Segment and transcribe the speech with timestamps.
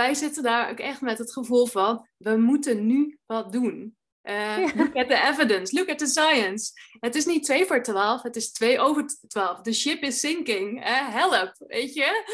[0.00, 3.96] wij zitten daar ook echt met het gevoel van, we moeten nu wat doen.
[4.22, 6.72] Uh, Look at the evidence, look at the science.
[7.00, 9.60] Het is niet 2 voor 12, het is 2 over 12.
[9.60, 10.86] The ship is sinking.
[10.86, 12.24] Uh, help, weet je?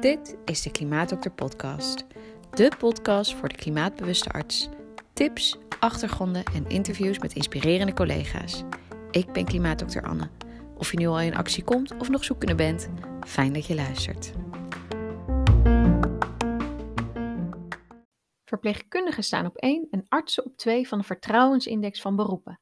[0.00, 2.04] Dit is de Klimaatdokter Podcast.
[2.50, 4.68] De podcast voor de klimaatbewuste arts.
[5.12, 8.62] Tips, achtergronden en interviews met inspirerende collega's.
[9.10, 10.41] Ik ben klimaatdokter Anne.
[10.82, 12.90] Of je nu al in actie komt of nog zoekende bent,
[13.26, 14.32] fijn dat je luistert.
[18.44, 22.60] Verpleegkundigen staan op 1 en artsen op 2 van de vertrouwensindex van beroepen.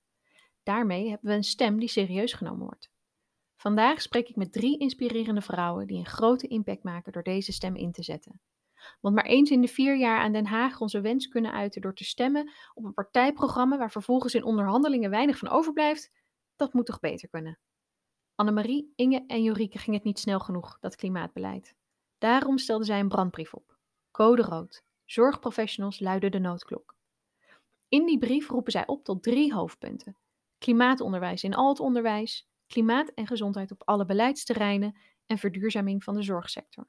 [0.62, 2.90] Daarmee hebben we een stem die serieus genomen wordt.
[3.56, 7.76] Vandaag spreek ik met drie inspirerende vrouwen die een grote impact maken door deze stem
[7.76, 8.40] in te zetten.
[9.00, 11.94] Want maar eens in de vier jaar aan Den Haag onze wens kunnen uiten door
[11.94, 16.10] te stemmen op een partijprogramma waar vervolgens in onderhandelingen weinig van overblijft,
[16.56, 17.58] dat moet toch beter kunnen.
[18.40, 21.74] Annemarie, Inge en Jorike ging het niet snel genoeg, dat klimaatbeleid.
[22.18, 23.78] Daarom stelden zij een brandbrief op.
[24.10, 24.84] Code rood.
[25.04, 26.96] Zorgprofessionals luiden de noodklok.
[27.88, 30.16] In die brief roepen zij op tot drie hoofdpunten:
[30.58, 36.22] klimaatonderwijs in al het onderwijs, klimaat en gezondheid op alle beleidsterreinen en verduurzaming van de
[36.22, 36.88] zorgsector.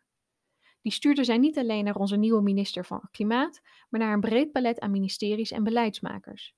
[0.82, 4.52] Die stuurden zij niet alleen naar onze nieuwe minister van Klimaat, maar naar een breed
[4.52, 6.56] palet aan ministeries en beleidsmakers.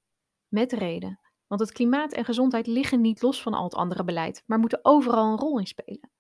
[0.48, 1.20] Met reden,
[1.54, 4.80] want het klimaat en gezondheid liggen niet los van al het andere beleid, maar moeten
[4.82, 6.12] overal een rol in spelen.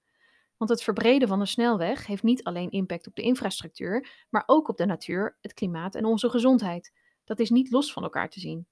[0.57, 4.67] Want het verbreden van de snelweg heeft niet alleen impact op de infrastructuur, maar ook
[4.67, 6.93] op de natuur, het klimaat en onze gezondheid.
[7.23, 8.67] Dat is niet los van elkaar te zien.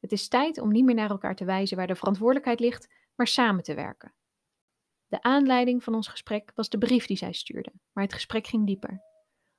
[0.00, 3.26] Het is tijd om niet meer naar elkaar te wijzen waar de verantwoordelijkheid ligt, maar
[3.26, 4.14] samen te werken.
[5.06, 8.66] De aanleiding van ons gesprek was de brief die zij stuurde, maar het gesprek ging
[8.66, 9.02] dieper.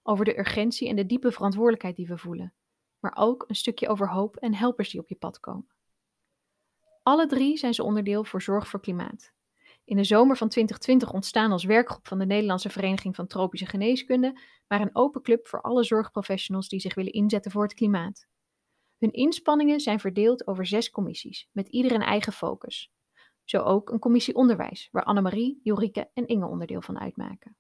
[0.02, 2.54] Over de urgentie en de diepe verantwoordelijkheid die we voelen,
[3.00, 5.73] maar ook een stukje over hoop en helpers die op je pad komen.
[7.04, 9.34] Alle drie zijn ze onderdeel voor Zorg voor Klimaat.
[9.86, 14.40] In de zomer van 2020 ontstaan als werkgroep van de Nederlandse Vereniging van Tropische Geneeskunde,
[14.68, 18.28] maar een open club voor alle zorgprofessionals die zich willen inzetten voor het klimaat.
[18.98, 22.92] Hun inspanningen zijn verdeeld over zes commissies, met ieder een eigen focus.
[23.44, 27.58] Zo ook een commissie onderwijs, waar Annemarie, Jorike en Inge onderdeel van uitmaken.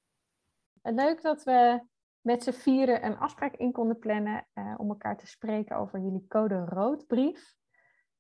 [0.82, 1.86] Leuk dat we
[2.22, 6.28] met z'n vieren een afspraak in konden plannen uh, om elkaar te spreken over jullie
[6.28, 7.56] code roodbrief,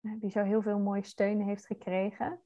[0.03, 2.39] die zo heel veel mooie steun heeft gekregen.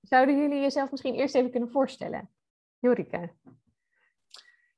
[0.00, 2.30] Zouden jullie jezelf misschien eerst even kunnen voorstellen?
[2.78, 3.32] Jorike.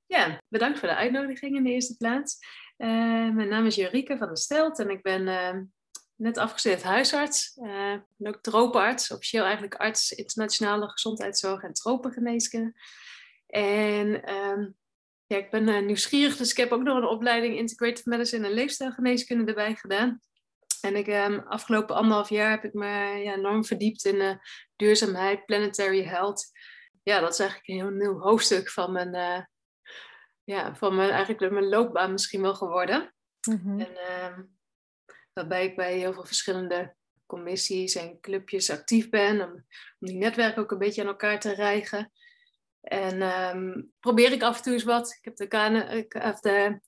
[0.06, 2.38] Ja, bedankt voor de uitnodiging in de eerste plaats.
[2.78, 5.24] Uh, mijn naam is Jorike van der Stelt en ik ben
[6.16, 7.56] net afgestudeerd huisarts.
[7.56, 12.72] Uh, ben ook tropenarts, officieel eigenlijk arts internationale gezondheidszorg en tropengeneeskunde.
[13.46, 14.76] En um,
[15.26, 19.44] ja, ik ben nieuwsgierig, dus ik heb ook nog een opleiding Integrative Medicine en leefstijlgeneeskunde
[19.44, 20.20] erbij gedaan.
[20.84, 22.86] En ik, um, afgelopen anderhalf jaar heb ik me
[23.22, 24.34] ja, enorm verdiept in uh,
[24.76, 26.44] duurzaamheid, planetary health.
[27.02, 29.48] Ja, dat is eigenlijk een heel nieuw hoofdstuk van mijn,
[30.44, 33.14] ja, van mijn, eigenlijk mijn loopbaan misschien wel geworden.
[33.48, 33.80] Mm -hmm.
[33.80, 34.56] En um,
[35.32, 36.94] waarbij ik bij heel veel verschillende
[37.26, 39.52] commissies en clubjes actief ben, om,
[39.98, 42.12] om die netwerken ook een beetje aan elkaar te rijgen.
[42.80, 45.16] En um, probeer ik af en toe eens wat.
[45.18, 46.80] Ik heb de, KN, of de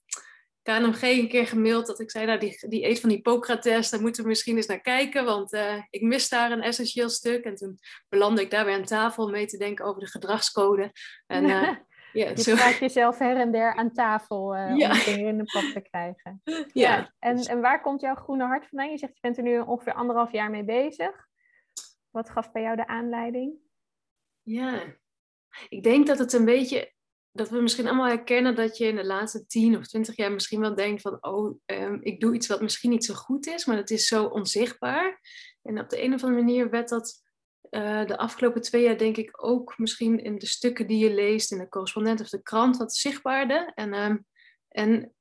[0.66, 4.22] KNMG een keer gemaild dat ik zei, nou die, die eet van Hippocrates, daar moeten
[4.22, 7.44] we misschien eens naar kijken, want uh, ik mis daar een essentieel stuk.
[7.44, 7.78] En toen
[8.08, 10.92] belandde ik daar weer aan tafel om mee te denken over de gedragscode.
[11.26, 11.68] En uh,
[12.12, 15.72] Ja, je vraagt jezelf her en der aan tafel uh, om dingen in de pad
[15.72, 16.42] te krijgen.
[16.72, 17.12] Ja.
[17.18, 18.90] En, en waar komt jouw groene hart vandaan?
[18.90, 21.26] Je zegt je bent er nu ongeveer anderhalf jaar mee bezig.
[22.10, 23.54] Wat gaf bij jou de aanleiding?
[24.42, 24.82] Ja,
[25.68, 26.94] ik denk dat het een beetje
[27.36, 30.60] dat we misschien allemaal herkennen dat je in de laatste tien of twintig jaar misschien
[30.60, 33.76] wel denkt van, oh, um, ik doe iets wat misschien niet zo goed is, maar
[33.76, 35.20] het is zo onzichtbaar.
[35.62, 37.24] En op de een of andere manier werd dat
[37.70, 41.52] uh, de afgelopen twee jaar denk ik ook misschien in de stukken die je leest
[41.52, 43.72] in de correspondent of de krant wat zichtbaarder.
[43.74, 44.14] En, uh,
[44.68, 45.14] en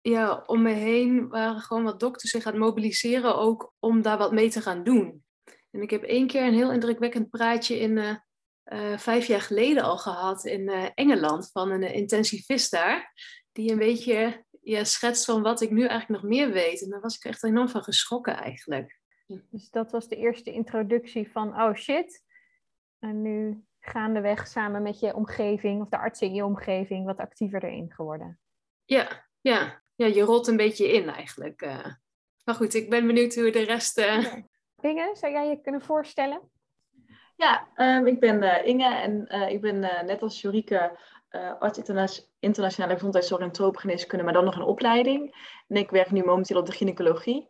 [0.00, 4.18] ja, om me heen waren gewoon wat dokters zich aan het mobiliseren ook om daar
[4.18, 5.24] wat mee te gaan doen.
[5.70, 8.14] En ik heb één keer een heel indrukwekkend praatje in uh,
[8.96, 13.12] vijf jaar geleden al gehad in Engeland van een intensivist daar.
[13.52, 16.82] Die een beetje ja, schetst van wat ik nu eigenlijk nog meer weet.
[16.82, 18.98] En daar was ik echt enorm van geschrokken eigenlijk.
[19.50, 22.24] Dus dat was de eerste introductie van, oh shit.
[22.98, 27.64] En nu gaandeweg samen met je omgeving, of de artsen in je omgeving, wat actiever
[27.64, 28.40] erin geworden.
[28.84, 29.82] Ja, ja.
[29.94, 31.62] ja je rolt een beetje in eigenlijk.
[31.62, 31.86] Uh,
[32.44, 33.98] maar goed, ik ben benieuwd hoe de rest...
[33.98, 34.34] Uh...
[34.80, 36.50] Inge, zou jij je kunnen voorstellen?
[37.40, 40.98] Ja, um, ik ben uh, Inge en uh, ik ben net als Jorike
[41.58, 42.06] arts interna
[42.40, 45.34] internationale gezondheidszorg en tropengeneeskunde, maar dan nog een opleiding.
[45.68, 47.48] En ik werk nu momenteel op de gynaecologie.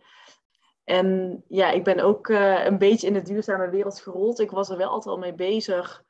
[0.84, 4.40] En ja, ik ben ook een beetje in de duurzame wereld gerold.
[4.40, 6.04] Ik was er wel altijd al mee bezig.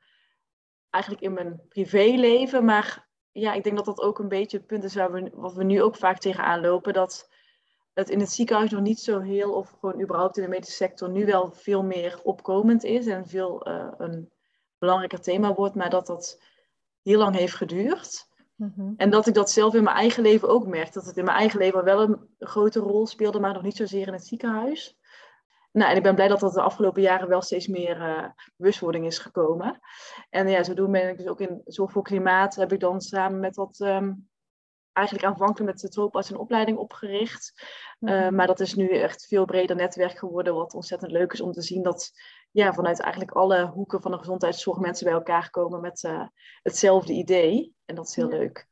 [0.89, 2.65] eigenlijk in mijn privéleven.
[2.65, 5.53] Maar ja, ik denk dat dat ook een beetje het punt is waar we, wat
[5.53, 6.93] we nu ook vaak tegenaan lopen.
[6.93, 7.29] Dat
[7.93, 11.09] het in het ziekenhuis nog niet zo heel, of gewoon überhaupt in de medische sector,
[11.09, 14.31] nu wel veel meer opkomend is en veel uh, een
[14.77, 16.41] belangrijker thema wordt, maar dat dat
[17.01, 18.29] heel lang heeft geduurd.
[18.55, 18.93] Mhm.
[18.97, 20.93] En dat ik dat zelf in mijn eigen leven ook merk.
[20.93, 24.07] Dat het in mijn eigen leven wel een grote rol speelde, maar nog niet zozeer
[24.07, 24.99] in het ziekenhuis.
[25.71, 29.05] Nou, en ik ben blij dat dat de afgelopen jaren wel steeds meer uh, bewustwording
[29.05, 29.79] is gekomen.
[30.29, 33.39] En ja, zodoende ben ik dus ook in Zorg voor Klimaat, heb ik dan samen
[33.39, 34.29] met wat, um,
[34.93, 37.53] eigenlijk aanvankelijk met de trooparts een opleiding opgericht.
[37.99, 41.51] Uh, maar dat is nu echt veel breder netwerk geworden, wat ontzettend leuk is om
[41.51, 42.11] te zien dat
[42.51, 46.27] ja, vanuit eigenlijk alle hoeken van de gezondheidszorg mensen bij elkaar komen met uh,
[46.61, 47.75] hetzelfde idee.
[47.85, 48.67] En dat is heel leuk.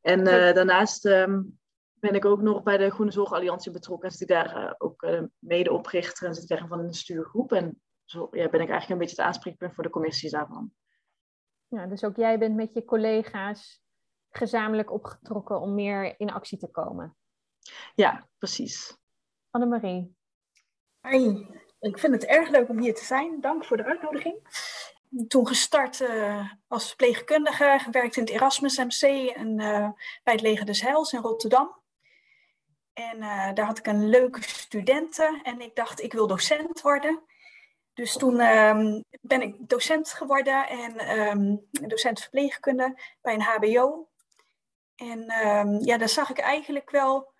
[0.00, 1.58] En daarnaast um,
[1.94, 4.08] ben ik ook nog bij de Groene Zorg Alliantie betrokken.
[4.08, 5.06] En zit ik daar ook
[5.38, 7.52] medeoprichter en zit ik van een stuurgroep.
[7.52, 10.72] En zo ja, ben ik eigenlijk een beetje het aanspreekpunt voor de commissies daarvan.
[11.68, 13.84] Ja, dus ook jij bent met je collega's
[14.36, 17.16] gezamenlijk opgetrokken om meer in actie te komen.
[17.94, 18.96] Ja, precies.
[19.50, 20.16] Annemarie.
[21.08, 21.46] Hi,
[21.80, 23.40] ik vind het erg leuk om hier te zijn.
[23.40, 24.64] Dank voor de uitnodiging.
[25.28, 29.56] Toen gestart uh, als verpleegkundige, gewerkt in het Erasmus MC en
[30.22, 31.82] bij het Leger des Heils in Rotterdam.
[32.92, 37.22] En uh, daar had ik een leuke studenten en ik dacht, ik wil docent worden.
[37.94, 44.08] Dus toen um, ben ik docent geworden en um, docent verpleegkunde bij een HBO.
[44.96, 47.32] En um, ja, daar zag ik eigenlijk wel,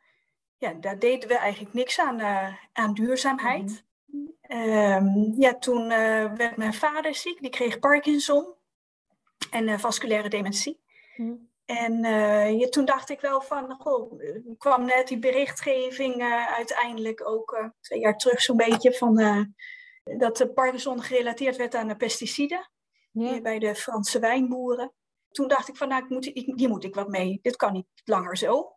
[0.57, 3.71] ja, daar deden we eigenlijk niks aan, uh, aan duurzaamheid.
[3.71, 3.85] Mm
[5.39, 8.55] ja, toen uh, werd mijn vader ziek, die kreeg Parkinson
[9.51, 10.81] en vasculaire dementie.
[11.17, 14.21] Mm en toen dacht ik wel van, goh,
[14.59, 16.23] kwam net die berichtgeving
[16.57, 19.17] uiteindelijk ook twee jaar terug zo'n beetje van
[20.05, 22.71] dat de Parkinson gerelateerd werd aan de pesticiden
[23.43, 24.93] bij de Franse wijnboeren.
[25.37, 27.39] Toen dacht ik van, nou, ik moet, ik, hier moet ik wat mee.
[27.43, 28.75] Dit kan niet langer zo.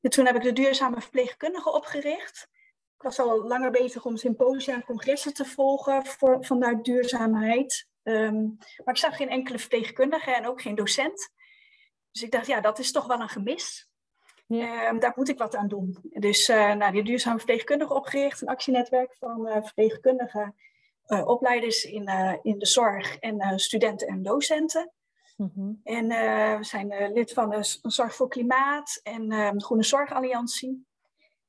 [0.00, 2.48] En toen heb ik de duurzame verpleegkundige opgericht.
[2.96, 7.88] Ik was al langer bezig om symposia en congressen te volgen voor, vanuit duurzaamheid.
[8.02, 11.30] Um, maar ik zag geen enkele verpleegkundige en ook geen docent.
[12.10, 13.88] Dus ik dacht, ja, dat is toch wel een gemis.
[14.46, 14.86] Ja.
[14.86, 15.96] Ehm, daar moet ik wat aan doen.
[16.02, 20.54] Dus uh, nou, die duurzame verpleegkundige opgericht, een actienetwerk van uh, verpleegkundige
[21.06, 22.08] uh, opleiders in,
[22.42, 24.92] in de zorg en studenten en docenten.
[25.40, 25.80] Mm-hmm.
[25.82, 26.08] En
[26.58, 30.86] we zijn lid van de Zorg voor Klimaat en ehm, de Groene Zorgalliantie.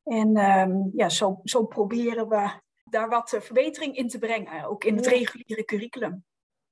[0.03, 2.49] En um, ja, zo, zo proberen we
[2.83, 6.25] daar wat verbetering in te brengen, ook in het reguliere curriculum.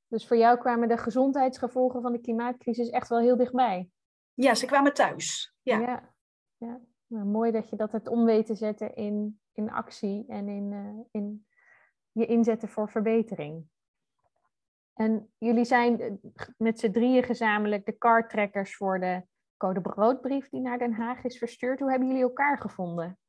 [0.07, 3.89] Dus voor jou kwamen de gezondheidsgevolgen van de klimaatcrisis echt wel heel dichtbij.
[4.33, 5.53] Ja, ze kwamen thuis.
[5.61, 5.79] Ja.
[5.79, 6.13] ja,
[6.57, 6.79] ja.
[7.07, 10.71] Nou, mooi dat je dat het om weet te zetten in, in actie en in,
[10.71, 11.45] uh, in
[12.11, 13.67] je inzetten voor verbetering.
[14.99, 16.11] En jullie zijn eh,
[16.57, 19.23] met z'n drieën gezamenlijk de kartrekkers voor de
[19.57, 21.79] Code Broodbrief die naar Den Haag is verstuurd.
[21.79, 23.19] Hoe hebben jullie elkaar gevonden?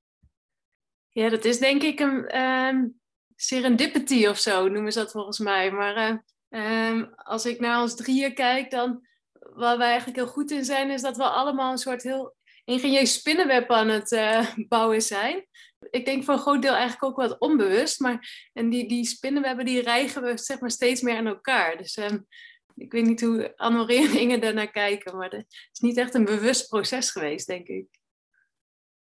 [1.09, 3.01] Ja, dat is denk ik een um,
[3.37, 5.71] serendipity of zo, noemen ze dat volgens mij.
[5.71, 6.19] Maar uh,
[6.51, 10.91] Um, als ik naar ons drieën kijk, dan waar wij eigenlijk heel goed in zijn,
[10.91, 12.35] is dat we allemaal een soort heel
[12.71, 15.47] ingenieus spinnenweb aan het uh, bouwen zijn.
[15.91, 19.65] Ik denk voor een groot deel eigenlijk ook wat onbewust, maar en die, die spinnenwebben
[19.65, 21.77] die rijgen we zeg maar steeds meer aan elkaar.
[21.77, 22.27] Dus um,
[22.75, 26.25] ik weet niet hoe Anne-Marie en Inge daarnaar kijken, maar het is niet echt een
[26.25, 28.00] bewust proces geweest, denk ik.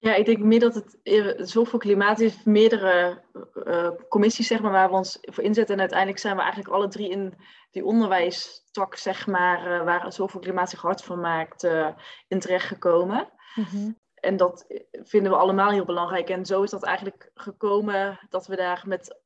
[0.01, 3.21] Ja, ik denk meer dat het eh, Zorg voor Klimaat heeft meerdere
[3.53, 5.73] uh, commissies zeg maar, waar we ons voor inzetten.
[5.73, 7.33] En uiteindelijk zijn we eigenlijk alle drie in
[7.71, 11.89] die onderwijstak, zeg maar, uh, waar Zorg voor Klimaat zich hard van maakt, uh,
[12.27, 13.29] in terechtgekomen.
[13.55, 16.29] Mm En dat vinden we allemaal heel belangrijk.
[16.29, 19.21] En zo is dat eigenlijk gekomen dat we daar met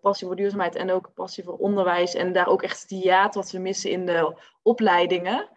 [0.00, 3.50] passie voor duurzaamheid en ook passie voor onderwijs en daar ook echt die jaat wat
[3.50, 5.48] we missen in de opleidingen,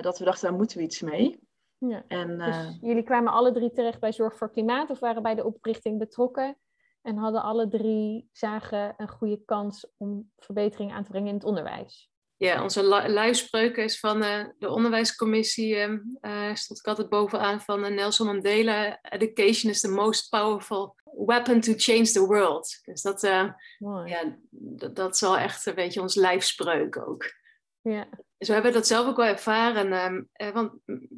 [0.00, 1.43] dat we dachten, daar moeten we iets mee.
[1.88, 2.04] Ja.
[2.08, 5.34] En, dus eh, jullie kwamen alle drie terecht bij Zorg voor Klimaat of waren bij
[5.34, 6.58] de oprichting betrokken
[7.02, 11.44] en hadden alle drie zagen een goede kans om verbetering aan te brengen in het
[11.44, 12.12] onderwijs.
[12.36, 18.26] Ja, onze luispreuk is van uh, de onderwijscommissie, uh, stond ik altijd bovenaan van Nelson
[18.26, 22.80] Mandela, education is the most powerful weapon to change the world.
[22.84, 27.24] Dus dat, ja, dat, dat is wel echt een beetje ons lijfspreuk ook.
[27.90, 28.08] Ja.
[28.38, 29.92] Dus we hebben dat zelf ook wel ervaren.
[29.92, 30.72] Ehm, eh, want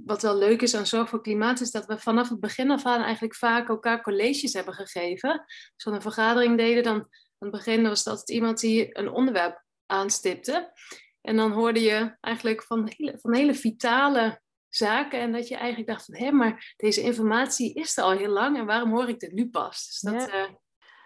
[0.05, 2.87] wat wel leuk is aan Zorg voor Klimaat is dat we vanaf het begin af
[2.87, 5.31] aan eigenlijk vaak elkaar colleges hebben gegeven.
[5.31, 7.09] Als we een vergadering deden, dan aan
[7.39, 10.73] het begin was dat iemand die een onderwerp aanstipte.
[11.21, 15.21] En dan hoorde je eigenlijk van hele, van hele vitale zaken.
[15.21, 18.59] En dat je eigenlijk dacht van, hé, maar deze informatie is er al heel lang.
[18.59, 19.87] En waarom hoor ik dit nu pas?
[19.87, 20.45] Dus dat, ja.
[20.45, 20.51] Uh...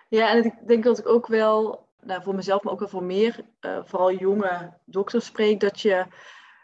[0.09, 3.05] ja, en ik denk dat ik ook wel nou, voor mezelf, maar ook wel voor
[3.05, 6.07] meer, uh, vooral jonge dokters spreek, dat je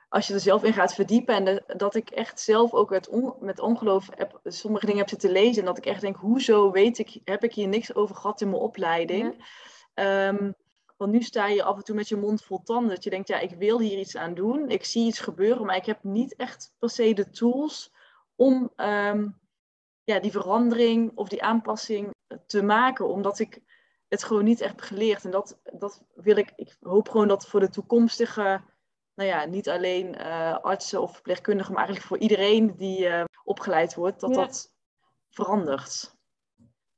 [0.09, 3.61] als je er zelf in gaat verdiepen en dat ik echt zelf ook met, met
[3.61, 7.21] ongeloof heb, sommige dingen heb zitten lezen en dat ik echt denk, hoezo weet ik,
[7.25, 9.45] heb ik hier niks over gehad in mijn opleiding?
[9.95, 10.51] Ehm,
[10.97, 12.95] want nu sta je af en toe met je mond vol tanden.
[12.95, 14.69] Dat je denkt, ja, ik wil hier iets aan doen.
[14.69, 17.93] Ik zie iets gebeuren, maar ik heb niet echt per se de tools
[18.35, 19.29] om ehm,
[20.05, 22.11] ja, die verandering of die aanpassing
[22.47, 23.09] te maken.
[23.09, 23.63] Omdat ik
[24.09, 25.25] het gewoon niet echt geleerd.
[25.25, 28.63] En dat, dat wil ik, ik hoop gewoon dat voor de toekomstige,
[29.15, 33.95] nou ja, niet alleen uh, artsen of verpleegkundigen, maar eigenlijk voor iedereen die uh, opgeleid
[33.95, 34.75] wordt, dat dat
[35.31, 36.15] verandert.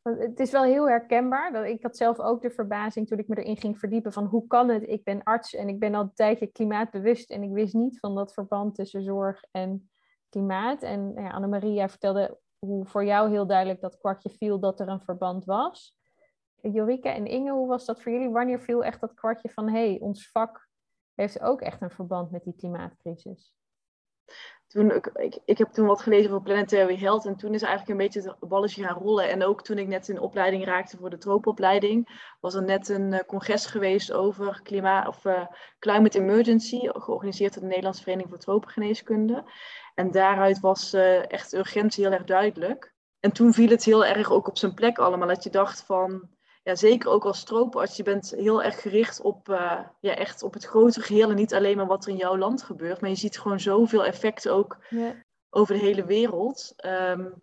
[0.02, 1.52] Het is wel heel herkenbaar.
[1.52, 4.46] Dat ik had zelf ook de verbazing toen ik me erin ging verdiepen van hoe
[4.46, 4.88] kan het?
[4.88, 8.14] Ik ben arts en ik ben al een tijdje klimaatbewust en ik wist niet van
[8.14, 9.90] dat verband tussen zorg en
[10.28, 10.82] klimaat.
[10.82, 15.02] En ja, Annemaria vertelde hoe voor jou heel duidelijk dat kwartje viel dat er een
[15.02, 15.97] verband was.
[16.60, 18.30] Jorike en Inge, hoe was dat voor jullie?
[18.30, 20.68] Wanneer viel echt dat kwartje van hey, ons vak
[21.14, 23.52] heeft ook echt een verband met die klimaatcrisis?
[24.68, 28.06] toen, ik, ik, heb toen wat gelezen over Planetary Health en toen is eigenlijk een
[28.06, 29.28] beetje het balletje gaan rollen.
[29.28, 33.12] En ook toen ik net in opleiding raakte voor de tropenopleiding, was er net een
[33.12, 35.46] uh, congres geweest over klimaat, of, uh,
[35.78, 39.44] climate emergency, georganiseerd door de Nederlandse Vereniging voor Tropengeneeskunde.
[39.94, 42.94] En daaruit was uh, echt urgentie heel erg duidelijk.
[43.20, 46.28] En toen viel het heel erg ook op zijn plek allemaal, dat je dacht van,
[46.68, 50.52] ja, zeker ook als strooparts, je bent heel erg gericht op, uh, ja, echt op
[50.52, 53.00] het grotere geheel en niet alleen maar wat er in jouw land gebeurt.
[53.00, 55.24] Maar je ziet gewoon zoveel effecten ook ja.
[55.50, 56.74] over de hele wereld.
[56.86, 57.42] Um,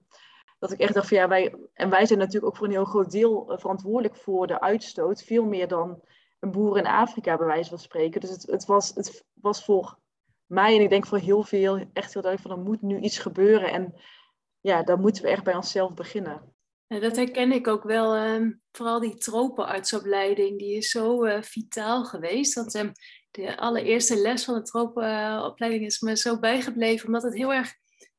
[0.60, 2.86] dat ik echt dacht van ja, wij, en wij zijn natuurlijk ook voor een heel
[2.86, 5.24] groot deel uh, verantwoordelijk voor de uitstoot.
[5.24, 6.02] Veel meer dan
[6.40, 8.22] een boer in Afrika, bij wijze van spreken.
[8.22, 9.98] Dus het, het, was, het was voor
[10.46, 13.18] mij en ik denk voor heel veel echt heel duidelijk van er moet nu iets
[13.18, 13.72] gebeuren.
[13.72, 13.94] En
[14.60, 16.55] ja, dan moeten we echt bij onszelf beginnen.
[16.88, 18.16] Dat herken ik ook wel.
[18.16, 22.56] Ehm, vooral die tropenartsopleiding, die is zo uh, vitaal geweest.
[22.56, 22.92] Dat um,
[23.32, 27.06] de allereerste les van de tropenopleiding is me zo bijgebleven.
[27.06, 27.74] Omdat het heel erg...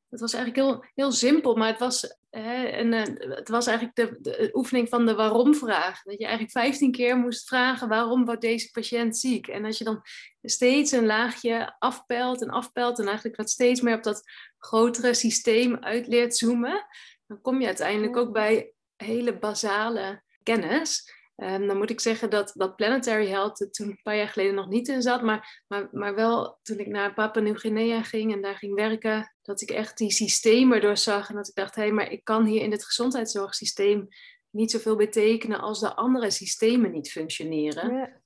[0.09, 3.03] Het was eigenlijk heel, heel simpel, maar het was, en, uh,
[3.35, 6.03] het was eigenlijk de, de, oefening van de waarom-vraag.
[6.03, 9.47] Dat je eigenlijk vijftien keer moest vragen waarom wordt deze patiënt ziek.
[9.47, 10.01] En als je dan
[10.41, 14.23] steeds een laagje afpelt en afpelt en eigenlijk wat steeds meer op dat
[14.57, 16.85] grotere systeem uit leert zoomen
[17.27, 21.15] dan kom je uiteindelijk ook bij hele basale kennis.
[21.35, 24.55] Um, dan moet ik zeggen dat, dat Planetary Health er toen een paar jaar geleden
[24.55, 28.41] nog niet in zat, maar, maar, maar wel toen ik naar Papua Nieuw-Guinea ging en
[28.41, 31.91] daar ging werken, dat ik echt die systemen doorzag en dat ik dacht, hé, hey,
[31.91, 34.07] maar ik kan hier in het gezondheidszorgsysteem
[34.49, 37.95] niet zoveel betekenen als de andere systemen niet functioneren.
[37.95, 38.21] Ja.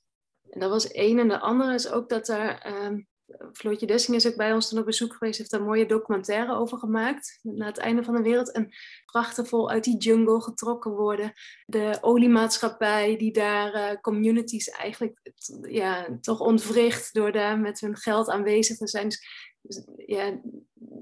[0.50, 1.20] En dat was één.
[1.20, 3.08] En de andere is ook dat er um,
[3.54, 6.56] Floortje Dessing is ook bij ons toen op bezoek geweest, heeft daar een mooie documentaire
[6.56, 7.40] over gemaakt.
[7.42, 8.52] Na het einde van de wereld.
[8.52, 8.70] En
[9.06, 11.34] prachtig uit die jungle getrokken worden.
[11.66, 18.30] De oliemaatschappij die daar uh, communities eigenlijk ja, toch ontwricht door daar met hun geld
[18.30, 19.08] aanwezig te zijn.
[19.08, 19.20] Dus,
[19.62, 20.40] dus ja,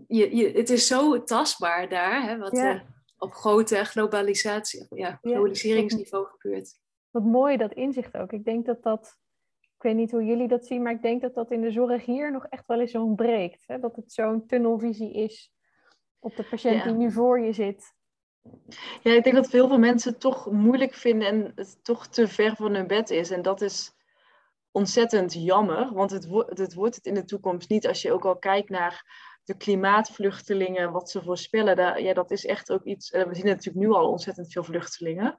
[0.08, 2.76] je, je, het is zo tastbaar daar, hè, wat ja.
[2.76, 2.82] uh,
[3.18, 6.36] op grote globalisatie, ja, globaliseringsniveau ja.
[6.38, 6.80] gebeurt.
[7.12, 8.32] Wat mooi dat inzicht ook.
[8.32, 9.18] Ik denk dat dat
[9.80, 12.06] ik weet niet hoe jullie dat zien, maar ik denk dat dat in de zorg
[12.06, 13.64] hier nog echt wel eens ontbreekt.
[13.68, 13.80] Hè?
[13.80, 15.52] Dat het zo'n tunnelvisie is
[16.20, 17.94] op de patiënt die nu voor je zit.
[19.02, 22.28] Ja, ik denk dat veel veel mensen het toch moeilijk vinden en het toch te
[22.28, 23.32] ver van hun bed is.
[23.32, 23.92] En dat is
[24.72, 27.88] ontzettend jammer, want het, het wordt het in de toekomst niet.
[27.88, 29.04] Als je ook al kijkt naar
[29.44, 33.12] de klimaatvluchtelingen, wat ze voorspellen, daar, ja, dat is echt ook iets.
[33.12, 35.38] We zien natuurlijk nu al ontzettend veel vluchtelingen.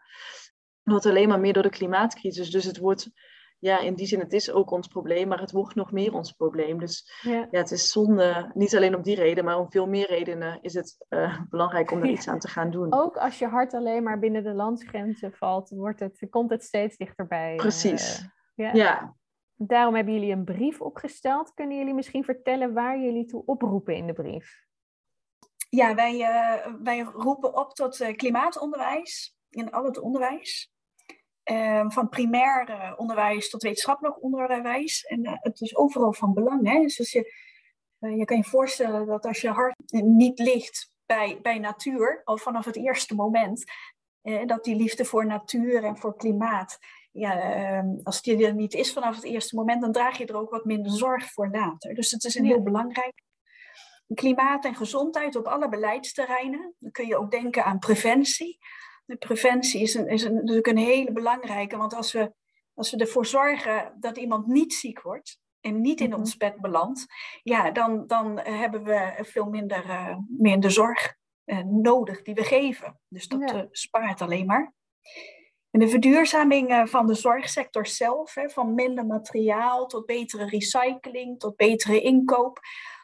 [0.82, 2.50] Dat alleen maar meer door de klimaatcrisis.
[2.50, 3.10] Dus het wordt
[3.60, 6.32] ja, in die zin, het is ook ons probleem, maar het wordt nog meer ons
[6.32, 6.78] probleem.
[6.78, 10.06] Dus ja, ja het is zonde, niet alleen om die reden, maar om veel meer
[10.06, 12.92] redenen is het uh, belangrijk om er iets aan te gaan doen.
[13.02, 16.96] Ook als je hart alleen maar binnen de landsgrenzen valt, wordt het, komt het steeds
[16.96, 17.54] dichterbij.
[17.56, 18.20] Precies.
[18.20, 18.72] Uh, ja.
[18.72, 19.14] ja.
[19.54, 21.54] Daarom hebben jullie een brief opgesteld.
[21.54, 24.68] Kunnen jullie misschien vertellen waar jullie toe oproepen in de brief?
[25.68, 30.72] Ja, wij, uh, wij roepen op tot klimaatonderwijs in al het onderwijs.
[31.50, 35.04] Ehm, van primair uh, onderwijs tot wetenschappelijk onderwijs.
[35.04, 36.68] En uh, het is overal van belang.
[36.68, 36.80] Hè?
[36.80, 37.34] Dus je,
[38.00, 42.38] uh, je kan je voorstellen dat als je hart niet ligt bij, bij natuur, al
[42.38, 43.64] vanaf het eerste moment,
[44.46, 46.78] dat die liefde voor natuur en voor klimaat,
[47.12, 50.36] ja, ehm, als die er niet is vanaf het eerste moment, dan draag je er
[50.36, 51.94] ook wat minder zorg voor later.
[51.94, 53.22] Dus het is een heel belangrijk.
[54.14, 56.74] Klimaat en gezondheid op alle beleidsterreinen.
[56.78, 58.58] Dan kun je ook denken aan preventie.
[59.10, 62.32] De preventie is, een, is een, natuurlijk een hele belangrijke, want als we,
[62.74, 66.18] als we ervoor zorgen dat iemand niet ziek wordt en niet in mhm.
[66.18, 67.06] ons bed belandt,
[67.42, 71.14] ja, dan, dan hebben we veel minder, uh, minder zorg
[71.44, 73.00] uh, nodig die we geven.
[73.08, 73.54] Dus dat ja.
[73.54, 74.74] uh, spaart alleen maar.
[75.70, 81.56] En de verduurzaming van de zorgsector zelf, hè, van minder materiaal tot betere recycling, tot
[81.56, 82.58] betere inkoop,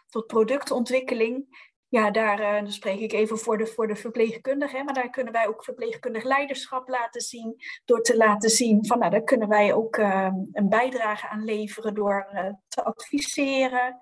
[0.08, 1.46] tot productontwikkeling,
[1.88, 5.32] ja, daar uh, dan spreek ik even voor de, voor de verpleegkundigen, maar daar kunnen
[5.32, 9.74] wij ook verpleegkundig leiderschap laten zien, door te laten zien van, nou, daar kunnen wij
[9.74, 13.98] ook uh, een bijdrage aan leveren door uh, te adviseren,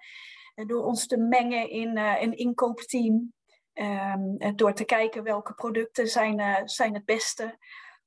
[0.67, 3.33] door ons te mengen in een inkoopteam,
[3.75, 7.59] um, door te kijken welke producten zijn, zijn het beste,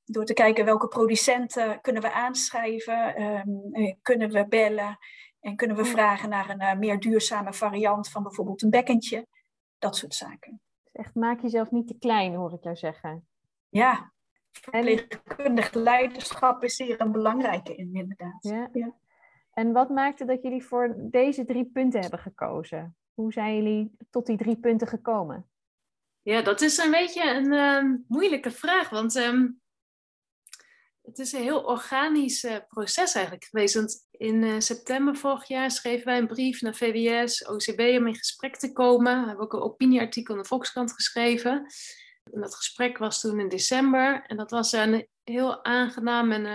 [0.05, 4.97] door te kijken welke producenten kunnen we aanschrijven, um, kunnen we bellen
[5.39, 9.27] en kunnen we vragen naar een meer duurzame variant van bijvoorbeeld een bekkentje
[9.79, 10.61] dat soort zaken.
[10.83, 13.27] Dus echt maak jezelf niet te klein, hoor ik jou zeggen.
[13.69, 14.11] Ja,
[14.51, 18.43] verpleegkundig leiderschap is hier een belangrijke in, inderdaad.
[18.43, 18.69] Ja.
[18.73, 18.93] ja.
[19.53, 22.95] En wat maakte dat jullie voor deze drie punten hebben gekozen?
[23.13, 25.49] Hoe zijn jullie tot die drie punten gekomen?
[26.21, 29.61] Ja, dat is een beetje een uh, moeilijke vraag, want um,
[31.07, 33.73] het is een heel organisch uh, proces eigenlijk geweest.
[33.73, 38.15] Want in uh, september vorig jaar schreven wij een brief naar VWS, OCB om in
[38.15, 39.21] gesprek te komen.
[39.21, 41.65] We hebben ook een opinieartikel in de Volkskrant geschreven.
[42.33, 44.23] En dat gesprek was toen in december.
[44.25, 46.45] En dat was een heel aangenaam en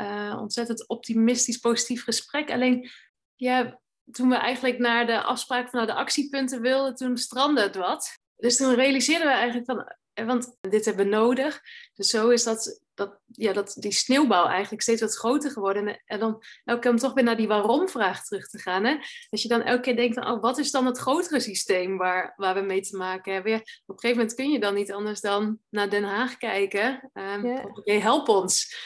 [0.00, 2.50] uh, ontzettend optimistisch, positief gesprek.
[2.50, 2.90] Alleen,
[3.34, 8.18] ja, toen we eigenlijk naar de afspraak van de actiepunten wilden, toen strandde het wat.
[8.36, 11.60] Dus toen realiseerden we eigenlijk van, want dit hebben we nodig.
[11.94, 16.02] Dus zo is dat dat, ja, dat die sneeuwbouw eigenlijk steeds wat groter geworden.
[16.04, 18.84] En, dan elke keer om toch weer naar die waarom-vraag terug te gaan.
[18.84, 18.96] Hè?
[19.30, 22.32] Dat je dan elke keer denkt, van, oh, wat is dan het grotere systeem waar,
[22.36, 23.52] waar we mee te maken hebben?
[23.52, 27.10] Ja, op een gegeven moment kun je dan niet anders dan naar Den Haag kijken.
[27.12, 27.46] Um,
[27.84, 28.00] ja.
[28.00, 28.76] help ons.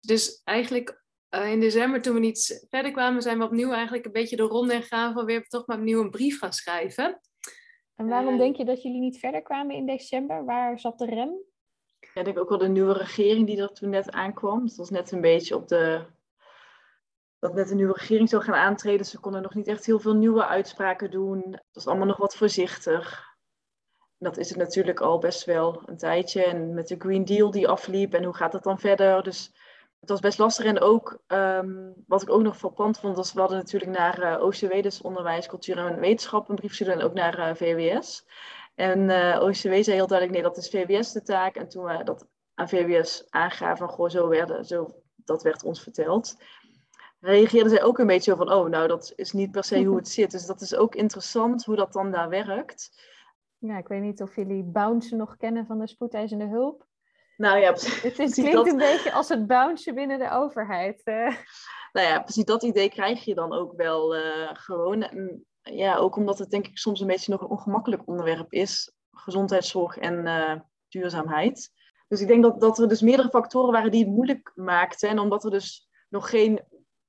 [0.00, 4.12] Dus eigenlijk uh, in december, toen we niet verder kwamen, zijn we opnieuw eigenlijk een
[4.12, 7.20] beetje de ronde en gaan van weer toch maar opnieuw een brief gaan schrijven.
[7.96, 10.44] En waarom uh, denk je dat jullie niet verder kwamen in december?
[10.44, 11.30] Waar zat de rem?
[12.00, 14.64] Ja, ik denk ook wel de nieuwe regering die er toen net aankwam.
[14.64, 16.04] Het was net een beetje op de.
[17.38, 19.06] Dat net een nieuwe regering zou gaan aantreden.
[19.06, 21.42] Ze konden nog niet echt heel veel nieuwe uitspraken doen.
[21.46, 23.28] Het was allemaal nog wat voorzichtig.
[24.18, 26.44] Dat is het natuurlijk al best wel een tijdje.
[26.44, 29.22] En met de Green Deal die afliep en hoe gaat het dan verder?
[29.22, 29.52] Dus
[30.00, 30.64] het was best lastig.
[30.64, 34.44] En ook, um, wat ik ook nog frappant vond, was we hadden natuurlijk naar uh,
[34.44, 38.26] OCW, dus Onderwijs, Cultuur en Wetenschap, een brief gestuurd en ook naar uh, VWS.
[38.80, 41.56] En uh, eh, OCW zei heel duidelijk, nee, dat is VWS de taak.
[41.56, 45.82] En toen we dat aan VWS aangaven, van goh, zo, werden, zo dat werd ons
[45.82, 46.36] verteld,
[47.20, 50.08] reageerden zij ook een beetje van, oh, nou, dat is niet per se hoe het
[50.18, 50.30] zit.
[50.30, 53.08] Dus dat is ook interessant hoe dat dan daar werkt.
[53.58, 56.86] Ja, ik weet niet of jullie Bounce nog kennen van de spoedeisende hulp.
[57.36, 61.00] Nou ja, Het is, klinkt een beetje als het bounce binnen de overheid.
[61.04, 61.36] Uh.
[61.92, 65.06] Nou ja, precies dat idee krijg je dan ook wel uh, gewoon
[65.62, 68.92] ja, ook omdat het denk ik soms een beetje nog een ongemakkelijk onderwerp is.
[69.10, 70.54] Gezondheidszorg en uh,
[70.88, 71.70] duurzaamheid.
[72.08, 75.08] Dus ik denk dat, dat er dus meerdere factoren waren die het moeilijk maakten.
[75.08, 76.60] En omdat er dus nog geen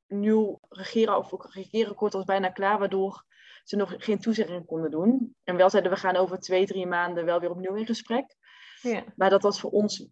[0.07, 3.25] nieuw regeren of regeerakkoord was bijna klaar, waardoor
[3.63, 5.35] ze nog geen toezegging konden doen.
[5.43, 8.35] En wel zeiden we gaan over twee, drie maanden wel weer opnieuw in gesprek.
[8.81, 9.03] Ja.
[9.15, 10.07] Maar dat was voor ons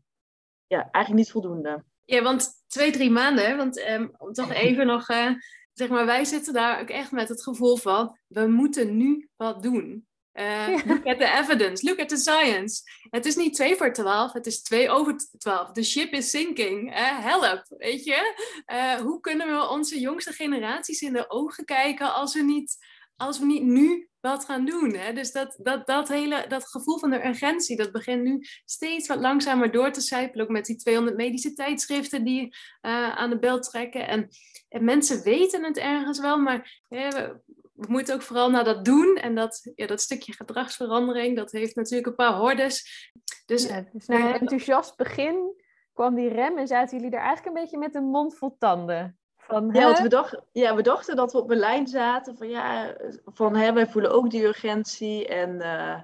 [0.67, 1.83] ja, eigenlijk niet voldoende.
[2.05, 5.31] Ja, want twee, drie maanden, want um, om toch even nog uh,
[5.79, 9.63] zeg maar, wij zitten daar ook echt met het gevoel van, we moeten nu wat
[9.63, 10.07] doen.
[10.33, 12.81] Uh, Look at the evidence, look at the science.
[13.09, 15.71] Het is niet 2 voor 12, het is 2 over 12.
[15.71, 16.89] The ship is sinking.
[16.89, 18.33] Uh, help, weet je?
[18.67, 22.77] Uh, hoe kunnen we onze jongste generaties in de ogen kijken als we niet,
[23.15, 24.93] als we niet nu wat gaan doen?
[24.95, 25.13] Hè?
[25.13, 29.19] Dus dat, dat, dat, hele, dat gevoel van de urgentie, dat begint nu steeds wat
[29.19, 30.45] langzamer door te sijpelen.
[30.45, 34.07] Ook met die 200 medische tijdschriften die aan de bel trekken.
[34.07, 34.29] En
[34.69, 37.39] en mensen weten het ergens wel, maar we,
[37.73, 39.15] moeten ook vooral naar dat doen.
[39.15, 43.09] En dat, ja, dat stukje gedragsverandering, dat heeft natuurlijk een paar hordes.
[43.45, 47.47] Dus, ja, dus na een enthousiast begin kwam die rem en zaten jullie er eigenlijk
[47.47, 49.18] een beetje met een mond vol tanden.
[49.49, 52.49] Van, ja, want we dachten, ja, we dachten dat we op een lijn zaten van
[52.49, 55.27] ja, van hè, wij voelen ook die urgentie.
[55.27, 56.01] En uh,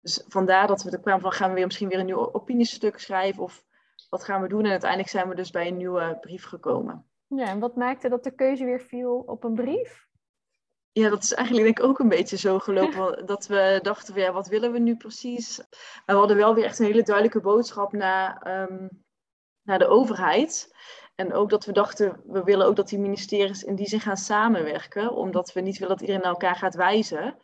[0.00, 2.98] dus vandaar dat we er kwamen van gaan we weer misschien weer een nieuw opiniestuk
[2.98, 3.64] schrijven of
[4.08, 4.64] wat gaan we doen?
[4.64, 7.06] En uiteindelijk zijn we dus bij een nieuwe brief gekomen.
[7.26, 10.06] Ja, en wat maakte dat de keuze weer viel op een brief?
[10.92, 13.26] Ja, dat is eigenlijk denk ik ook een beetje zo gelopen.
[13.26, 15.58] dat we dachten, ja, wat willen we nu precies?
[15.58, 19.04] Maar we hadden wel weer echt een hele duidelijke boodschap naar, um,
[19.62, 20.74] naar de overheid.
[21.18, 24.16] En ook dat we dachten, we willen ook dat die ministeries in die zin gaan
[24.16, 25.12] samenwerken.
[25.12, 27.36] Omdat we niet willen dat iedereen naar elkaar gaat wijzen.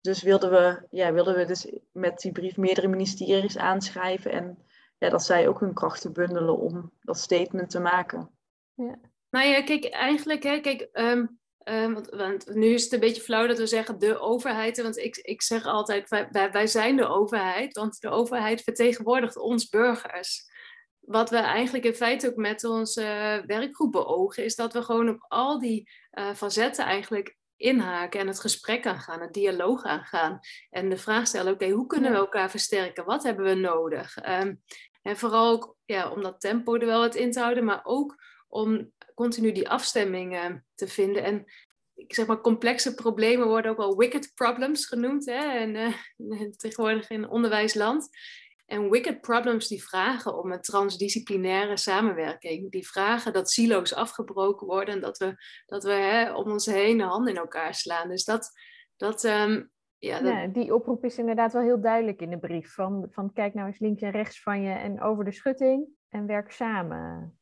[0.00, 4.32] Dus wilden we, ja, wilden we dus met die brief meerdere ministeries aanschrijven.
[4.32, 4.58] En
[4.98, 8.30] ja, dat zij ook hun krachten bundelen om dat statement te maken.
[8.74, 8.98] Ja.
[9.30, 13.22] Nou ja, kijk, eigenlijk, hè, kijk, um, um, want, want, nu is het een beetje
[13.22, 14.82] flauw dat we zeggen de overheid.
[14.82, 19.68] Want ik, ik zeg altijd, wij, wij zijn de overheid, want de overheid vertegenwoordigt ons
[19.68, 20.48] burgers.
[21.10, 23.02] Wat we eigenlijk in feite ook met onze
[23.46, 28.40] werkgroep beogen, is dat we gewoon op al die uh, facetten eigenlijk inhaken en het
[28.40, 30.40] gesprek aangaan, het dialoog aangaan.
[30.70, 33.04] En de vraag stellen, oké, hoe kunnen we elkaar versterken?
[33.04, 34.16] Wat hebben we nodig?
[34.16, 34.54] Ehm,
[35.02, 38.22] en vooral ook ja, om dat tempo er wel wat in te houden, maar ook
[38.48, 41.22] om continu die afstemmingen te vinden.
[41.24, 41.44] En
[41.94, 45.26] ik zeg maar, complexe problemen worden ook wel wicked problems genoemd.
[45.26, 45.58] Hè?
[45.58, 48.08] En, uh, tegenwoordig in onderwijsland.
[48.70, 52.70] En wicked problems die vragen om een transdisciplinaire samenwerking.
[52.70, 55.34] Die vragen dat silo's afgebroken worden en dat we,
[55.66, 58.08] dat we hè, om ons heen de handen in elkaar slaan.
[58.08, 58.50] Dus dat.
[58.96, 60.32] dat, um, ja, dat...
[60.32, 62.74] ja, die oproep is inderdaad wel heel duidelijk in de brief.
[62.74, 66.26] Van, van kijk nou eens links en rechts van je en over de schutting en
[66.26, 67.38] werk samen.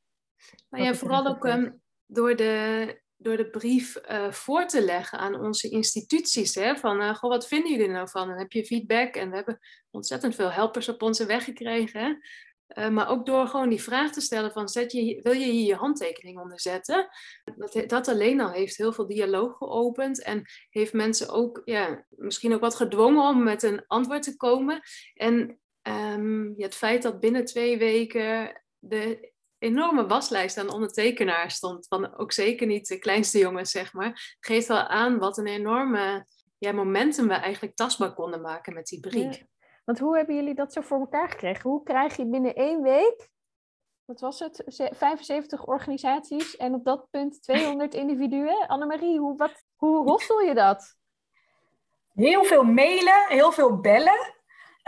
[0.69, 5.40] Nou ja, vooral ook um, door de door de brief uh, voor te leggen aan
[5.40, 6.54] onze instituties.
[6.54, 6.76] Hè?
[6.76, 8.31] Van, uh, goh, wat vinden jullie nou van?
[8.31, 9.14] Heb je feedback?
[9.14, 9.59] En we hebben
[9.90, 12.00] ontzettend veel helpers op onze weg gekregen.
[12.00, 12.14] Hè?
[12.76, 15.66] Uh, maar ook door gewoon die vraag te stellen van, zet je, wil je hier
[15.66, 17.09] je handtekening onder zetten?
[17.57, 22.54] Dat, dat alleen al heeft heel veel dialoog geopend en heeft mensen ook ja, misschien
[22.54, 24.81] ook wat gedwongen om met een antwoord te komen.
[25.14, 31.87] En um, ja, het feit dat binnen twee weken de enorme waslijst aan ondertekenaars stond.
[31.87, 34.37] Van ook zeker niet de kleinste jongens, zeg maar.
[34.40, 36.27] Geeft wel aan wat een enorme
[36.59, 39.44] ja, momentum we eigenlijk tastbaar konden maken met die brief.
[39.85, 41.71] Want hoe hebben jullie dat zo voor elkaar gekregen?
[41.71, 43.29] Hoe krijg je binnen één week,
[44.05, 48.66] wat was het, 75 organisaties en op dat punt 200 individuen?
[48.66, 50.97] Annemarie, hoe, wat, hoe hostel je dat?
[52.14, 54.38] Heel veel mailen, heel veel bellen.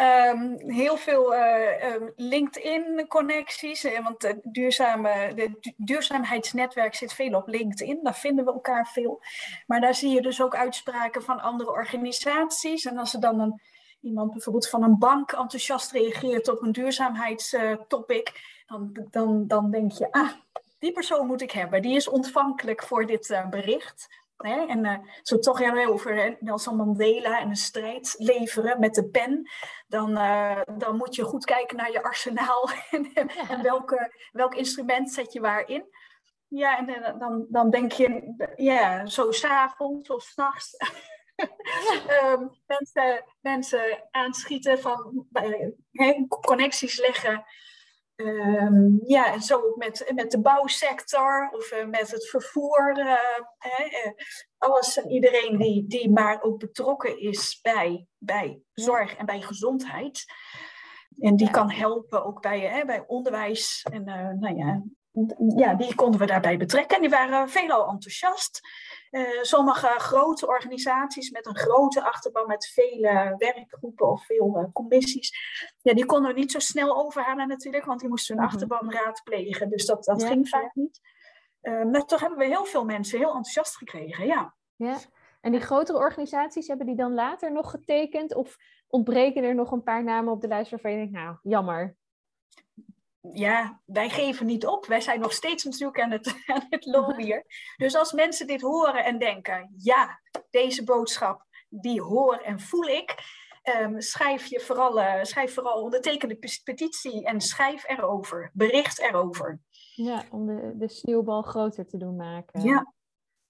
[0.01, 7.99] Um, heel veel uh, LinkedIn-connecties, want het duurzame, de duurzaamheidsnetwerk zit veel op LinkedIn.
[8.03, 9.23] Daar vinden we elkaar veel.
[9.67, 12.85] Maar daar zie je dus ook uitspraken van andere organisaties.
[12.85, 13.61] En als er dan een,
[14.01, 18.33] iemand bijvoorbeeld van een bank enthousiast reageert op een duurzaamheidstopic,
[18.67, 20.31] dan, dan, dan denk je, ah,
[20.79, 21.83] die persoon moet ik hebben.
[21.83, 24.20] Die is ontvankelijk voor dit uh, bericht.
[24.43, 24.67] Hè?
[24.67, 29.51] En uh, zo toch hebben over Nelson Mandela en een strijd leveren met de pen.
[29.87, 33.13] Dan, uh, dan moet je goed kijken naar je arsenaal en,
[33.49, 35.85] en welke, welk instrument zet je waar in.
[36.49, 40.77] Ja, en uh, dan, dan denk je, ja, zo s'avonds of s'nachts.
[42.25, 45.27] um, mensen, mensen aanschieten van
[46.29, 47.45] connecties leggen
[48.21, 52.99] Um, ja, en zo ook met, met de bouwsector of uh, met het vervoer.
[52.99, 54.13] Uh, uh,
[54.59, 60.25] alles en iedereen die, die maar ook betrokken is bij, bij zorg en bij gezondheid.
[61.19, 63.87] En die kan helpen ook bij, bij onderwijs.
[63.93, 64.05] En
[64.39, 64.83] nou ja,
[65.57, 66.97] ja, die konden we daarbij betrekken.
[66.97, 68.61] En die waren veelal enthousiast.
[69.11, 75.33] Uh, sommige grote organisaties met een grote achterban met vele werkgroepen of veel uh, commissies,
[75.83, 78.93] ja, die konden we niet zo snel overhalen natuurlijk, want die moesten hun mm achterban
[78.93, 79.69] raadplegen.
[79.69, 81.01] Dus dat, dat ging vaak niet.
[81.63, 84.55] Uh, maar toch hebben we heel veel mensen heel enthousiast gekregen, ja.
[84.77, 84.99] Ja,
[85.41, 88.35] en die grotere organisaties, hebben die dan later nog getekend?
[88.35, 88.57] Of
[88.89, 91.97] ontbreken er nog een paar namen op de lijst waarvan je denkt, nou, jammer,
[93.21, 94.87] ja, wij geven niet op.
[94.87, 97.45] Wij zijn nog steeds natuurlijk aan het, aan het lobbyen.
[97.77, 103.39] Dus als mensen dit horen en denken, ja, deze boodschap, die hoor en voel ik.
[103.81, 108.51] Um, schrijf je vooral, uh, schrijf vooral onderteken de petitie en schrijf erover.
[108.53, 109.61] Bericht erover.
[109.95, 112.63] Ja, om de, de sneeuwbal groter te doen maken.
[112.63, 112.93] Ja.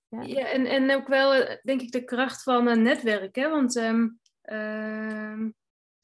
[0.08, 3.34] Ja, ja en, en ook wel, eh, denk ik, de kracht van een netwerk.
[3.34, 3.48] Hè?
[3.48, 4.20] Want um,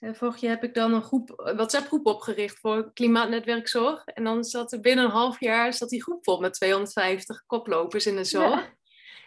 [0.00, 4.04] vorig jaar heb ik dan een groep, WhatsApp-groep opgericht voor Klimaatnetwerk Zorg.
[4.04, 8.06] En dan zat er binnen een half jaar zat die groep vol met 250 koplopers
[8.06, 8.72] in de zorg.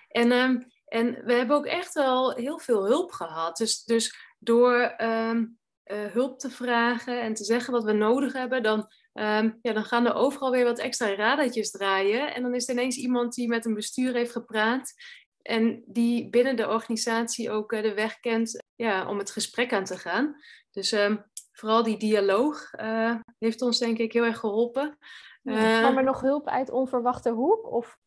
[0.08, 3.58] En, um, en we hebben ook echt wel heel veel hulp gehad.
[3.58, 8.64] Dus, dus door um, uh, hulp te vragen en te zeggen wat we nodig hebben,
[8.64, 8.80] dan,
[9.14, 12.34] um, ja, dan gaan er overal weer wat extra radertjes draaien.
[12.34, 14.94] En dan is er ineens iemand die met een bestuur heeft gepraat.
[15.42, 19.86] En die binnen de organisatie ook uh, de weg kent ja, om het gesprek aan
[19.86, 20.36] te gaan.
[20.72, 24.98] Dus um, vooral die dialoog uh, heeft ons denk ik heel erg geholpen.
[25.44, 27.72] Uh, kwam er nog hulp uit onverwachte hoek?
[27.72, 27.98] Of?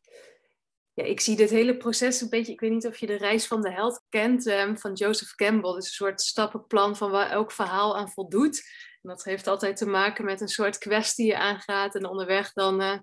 [0.94, 3.46] Ja, ik zie dit hele proces een beetje, ik weet niet of je de reis
[3.46, 5.70] van de held kent, um, van Joseph Campbell.
[5.70, 8.62] Is een soort stappenplan van waar elk verhaal aan voldoet.
[9.02, 12.52] En dat heeft altijd te maken met een soort kwestie die je aangaat en onderweg
[12.52, 12.98] dan uh,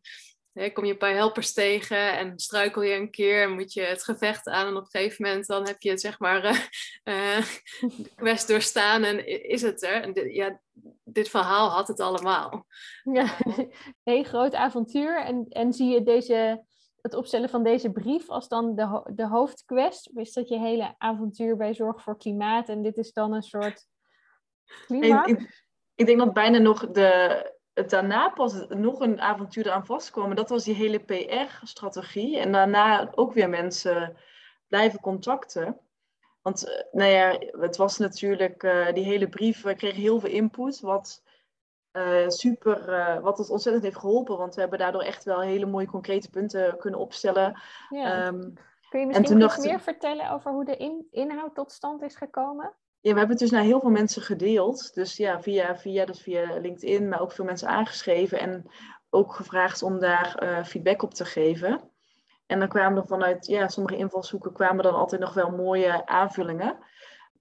[0.74, 4.04] kom je een paar helpers tegen en struikel je een keer en moet je het
[4.04, 4.68] gevecht aan.
[4.68, 6.44] En op een gegeven moment dan heb je het, zeg maar,
[7.04, 7.42] uh,
[7.98, 10.02] de quest doorstaan en is het er.
[10.02, 10.60] En dit, ja,
[11.04, 12.66] dit verhaal had het allemaal.
[13.04, 13.38] Ja,
[14.04, 15.24] een groot avontuur.
[15.24, 16.64] En, en zie je deze,
[17.02, 20.10] het opstellen van deze brief als dan de, de hoofdquest?
[20.10, 23.44] Of is dat je hele avontuur bij Zorg voor Klimaat en dit is dan een
[23.44, 23.86] soort
[24.86, 25.30] klimaat?
[25.30, 30.36] Ik, ik, ik denk dat bijna nog de daarna pas nog een avontuur eraan vastkwam.
[30.36, 32.40] Dat was die hele PR-strategie.
[32.40, 34.18] En daarna ook weer mensen
[34.68, 35.80] blijven contacten.
[36.42, 40.30] Want eh, nou ja, het was natuurlijk uh, die hele brief, we kregen heel veel
[40.30, 41.24] input, wat
[41.92, 44.38] uh, super, wat ons ontzettend heeft geholpen.
[44.38, 47.62] Want we hebben daardoor echt wel hele mooie concrete punten kunnen opstellen.
[47.90, 48.28] Ja.
[48.28, 48.54] Um,
[48.90, 52.74] Kun je misschien nog meer vertellen over hoe de in, inhoud tot stand is gekomen?
[53.02, 54.94] Ja, we hebben het dus naar heel veel mensen gedeeld.
[54.94, 58.40] Dus ja, via, via, dus via LinkedIn, maar ook veel mensen aangeschreven.
[58.40, 58.72] En
[59.10, 61.92] ook gevraagd om daar uh, feedback op te geven.
[62.46, 66.78] En dan kwamen er vanuit ja, sommige invalshoeken kwamen dan altijd nog wel mooie aanvullingen.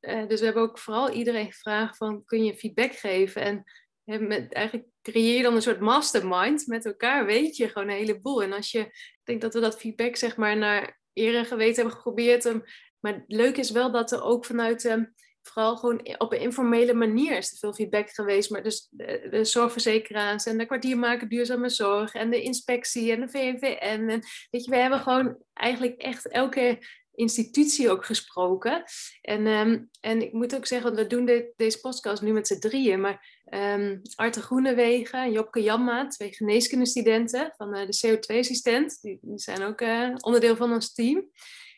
[0.00, 3.42] Uh, dus we hebben ook vooral iedereen gevraagd van kun je feedback geven?
[3.42, 7.96] En met, eigenlijk creëer je dan een soort mastermind met elkaar, weet je gewoon een
[7.96, 8.42] heleboel.
[8.42, 11.74] En als je, ik denk dat we dat feedback zeg maar naar eer en geweten
[11.74, 12.44] hebben geprobeerd.
[12.44, 12.62] Um,
[13.00, 14.84] maar leuk is wel dat er ook vanuit...
[14.84, 15.14] Um,
[15.48, 18.50] vooral gewoon op een informele manier is er veel feedback geweest.
[18.50, 24.08] Maar dus de, zorgverzekeraars en de kwartiermaker duurzame zorg en de inspectie en de VNVN.
[24.08, 24.08] En
[24.50, 26.78] weet je, we hebben gewoon eigenlijk echt elke
[27.18, 28.84] institutie ook gesproken.
[29.20, 33.00] En, um, en ik moet ook zeggen, we doen deze podcast nu met z'n drieën,
[33.00, 39.62] maar um, Arte Groenewegen en Jopke Jamma, twee geneeskundestudenten van uh, de CO2-assistent, die, zijn
[39.62, 41.30] ook uh, onderdeel van ons team.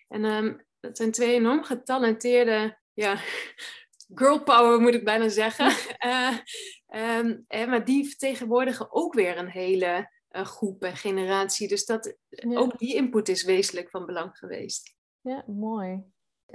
[0.09, 3.17] En um, dat zijn twee enorm getalenteerde ja,
[4.15, 5.73] girl power moet ik bijna zeggen.
[6.07, 6.37] uh,
[7.19, 11.69] um, maar die vertegenwoordigen ook weer een hele uh, groep en generatie.
[11.69, 12.17] Dus dat,
[12.55, 14.95] ook die input is wezenlijk van belang geweest.
[15.21, 16.03] Ja, mooi.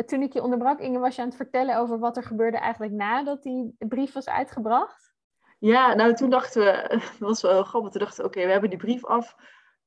[0.05, 2.93] Toen ik je onderbrak, Inge, was je aan het vertellen over wat er gebeurde eigenlijk
[2.93, 5.13] nadat die brief was uitgebracht?
[5.60, 6.88] Ja, nou toen dachten we,
[7.19, 9.36] dat was wel heel grappig, toen dachten we, oké, we hebben die brief af.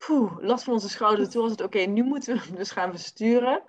[0.06, 1.30] Poeh, last van onze schouder.
[1.30, 3.62] Toen was het, oké, nu moeten we hem dus gaan versturen.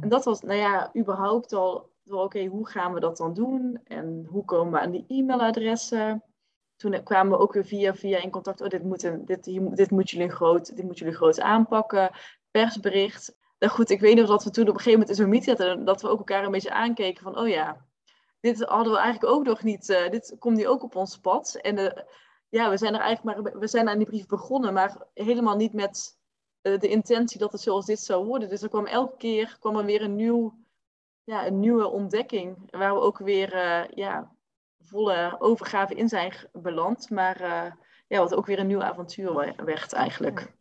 [0.00, 3.80] En dat was, nou ja, überhaupt al, oké, hoe gaan we dat dan doen?
[3.84, 6.22] En hoe komen we aan die e-mailadressen?
[6.76, 9.44] Toen kwamen we ook weer via, via in contact, oh, dit moet, een, dit,
[9.76, 12.10] dit, moet jullie groot, dit moet jullie groot aanpakken.
[12.50, 13.36] Persbericht.
[13.58, 15.58] Nou goed, ik weet nog dat we toen op een gegeven moment in zo'n meeting
[15.58, 17.86] hadden, dat we ook elkaar een beetje aankeken van, oh ja,
[18.40, 21.54] dit hadden we eigenlijk ook nog niet, uh, dit komt nu ook op ons pad.
[21.54, 21.90] En uh,
[22.48, 25.72] ja, we zijn er eigenlijk maar, we zijn aan die brief begonnen, maar helemaal niet
[25.72, 26.18] met
[26.64, 28.48] de intentie dat het zoals dit zou worden.
[28.48, 30.54] Dus er kwam elke keer kwam er weer een, nieuw,
[31.24, 32.70] ja, een nieuwe ontdekking.
[32.70, 34.32] Waar we ook weer uh, ja,
[34.78, 37.10] volle overgave in zijn beland.
[37.10, 37.72] Maar uh,
[38.06, 40.52] ja, wat ook weer een nieuw avontuur werd eigenlijk.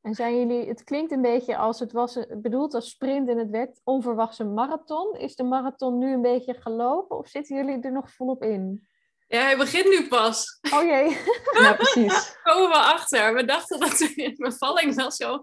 [0.00, 3.50] En zijn jullie, het klinkt een beetje als het was bedoeld als sprint en het
[3.50, 5.16] werd onverwachts een marathon.
[5.16, 8.86] Is de marathon nu een beetje gelopen of zitten jullie er nog volop in?
[9.32, 10.58] Ja, hij begint nu pas.
[10.70, 11.16] Oh jee.
[11.62, 12.36] Ja, precies.
[12.42, 13.34] komen we achter.
[13.34, 15.42] We dachten dat de bevalling wel zo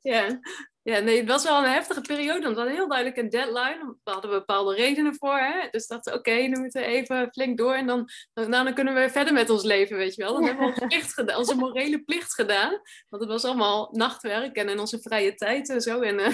[0.00, 0.40] Ja.
[0.82, 2.42] ja, nee, het was wel een heftige periode.
[2.42, 3.96] Want we hadden heel duidelijk een deadline.
[4.02, 5.38] Daar hadden we bepaalde redenen voor.
[5.38, 5.68] Hè?
[5.70, 7.74] Dus dachten oké, okay, nu moeten we even flink door.
[7.74, 10.32] En dan, nou, dan kunnen we verder met ons leven, weet je wel.
[10.32, 12.80] Dan hebben we onze, plicht gedaan, onze morele plicht gedaan.
[13.08, 16.00] Want het was allemaal nachtwerk en in onze vrije tijd en zo.
[16.00, 16.18] En,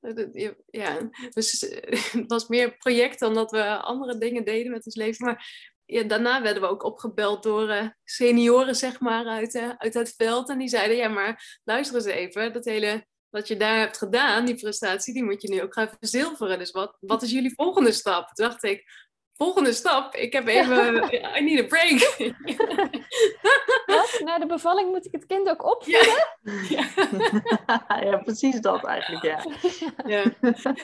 [0.00, 0.98] uh, ja,
[1.30, 1.78] dus uh,
[2.12, 5.26] het was meer project dan dat we andere dingen deden met ons leven.
[5.26, 9.94] Maar ja, daarna werden we ook opgebeld door uh, senioren, zeg maar, uit, uh, uit
[9.94, 10.48] het veld.
[10.48, 14.44] En die zeiden, ja, maar luister eens even, dat hele wat je daar hebt gedaan,
[14.44, 16.58] die prestatie, die moet je nu ook gaan verzilveren.
[16.58, 18.34] Dus wat, wat is jullie volgende stap?
[18.34, 18.84] Dacht ik,
[19.42, 20.94] volgende stap, ik heb even,
[21.38, 21.98] I need a break.
[23.86, 24.20] Wat?
[24.24, 26.26] Na de bevalling moet ik het kind ook opvoeden?
[26.68, 26.88] Ja,
[28.10, 28.16] ja.
[28.16, 29.44] precies dat eigenlijk, ja.
[30.14, 30.22] ja.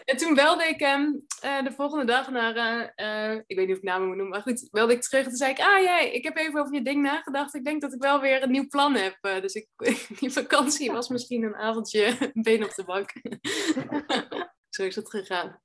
[0.05, 2.57] En toen belde ik hem uh, de volgende dag naar,
[2.97, 5.29] uh, ik weet niet of ik namen moet noemen, maar goed, belde ik terug en
[5.29, 7.55] toen zei ik, ah jij, ik heb even over je ding nagedacht.
[7.55, 9.19] Ik denk dat ik wel weer een nieuw plan heb.
[9.23, 9.69] Uh, dus ik,
[10.21, 13.13] die vakantie was misschien een avondje een been op de bank.
[14.69, 15.61] Zo is het gegaan.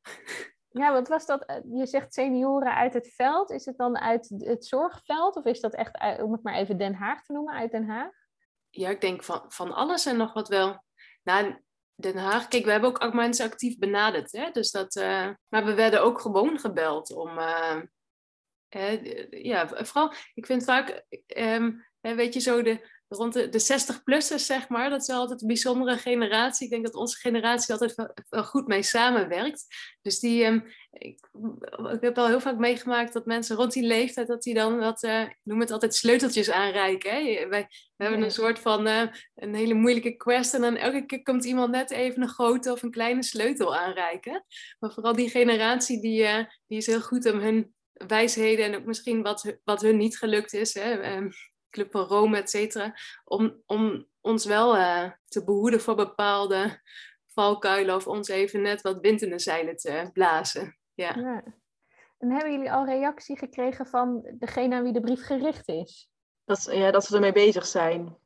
[0.74, 1.46] Ja, wat was dat?
[1.46, 3.52] Eh, je zegt senioren uit het veld.
[3.52, 5.36] Is het dan uit het zorgveld?
[5.36, 8.12] Of is dat echt, om het maar even Den Haag te noemen, uit Den Haag?
[8.70, 10.84] Ja, ik denk van, van alles en nog wat wel.
[11.24, 11.62] Nou,
[11.96, 14.32] Den Haag, kijk, we hebben ook mensen actief benaderd.
[14.32, 14.52] Hè?
[14.52, 17.38] Dus dat, uh, maar we werden ook gewoon gebeld om...
[17.38, 17.82] Uh,
[19.30, 21.04] ja, vooral, ik vind vaak,
[21.38, 24.90] um, weet je, zo de, rond de, de 60-plussers, zeg maar.
[24.90, 26.66] Dat is altijd een bijzondere generatie.
[26.66, 29.66] Ik denk dat onze generatie altijd wel, goed mee samenwerkt.
[30.02, 31.30] Dus die, um, ik,
[31.92, 35.04] ik, heb al heel vaak meegemaakt dat mensen rond die leeftijd, dat die dan wat,
[35.04, 37.12] uh, ik noem het altijd sleuteltjes aanreiken.
[37.12, 37.48] Hè?
[37.48, 39.04] Wij hebben een soort van uh,
[39.36, 42.84] een hele moeilijke quest en dan elke keer komt iemand net even een grote of
[42.84, 44.46] een kleine sleutel aanreiken.
[44.80, 48.86] Maar vooral die generatie, die, uh, die is heel goed om hun wijsheden en ook
[48.86, 50.74] misschien wat, wat hun niet gelukt is.
[50.74, 51.16] Hè?
[51.16, 51.32] Um,
[51.74, 56.82] Club van Rome, et cetera, om, om ons wel uh, te behoeden voor bepaalde
[57.28, 60.78] valkuilen of ons even net wat wind in de zeilen te blazen.
[60.94, 61.14] Ja.
[61.16, 61.44] ja.
[62.18, 66.10] En hebben jullie al reactie gekregen van degene aan wie de brief gericht is?
[66.46, 68.18] Dat, ja, dat ze ermee bezig zijn.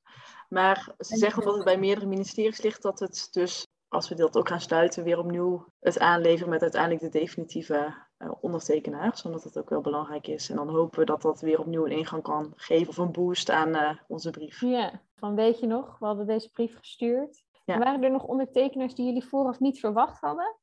[0.50, 4.38] Maar ze zeggen dat het bij meerdere ministeries ligt dat het dus, als we dat
[4.38, 9.24] ook gaan sluiten, weer opnieuw het aanleveren met uiteindelijk de definitieve uh, ondertekenaars.
[9.24, 10.50] Omdat dat ook wel belangrijk is.
[10.50, 13.50] En dan hopen we dat dat weer opnieuw een ingang kan geven of een boost
[13.50, 14.62] aan uh, onze brief.
[14.62, 17.46] Ja, van weet je nog, we hadden deze brief gestuurd.
[17.66, 17.78] Ja.
[17.78, 20.56] Waren er nog ondertekenaars die jullie vooraf niet verwacht hadden?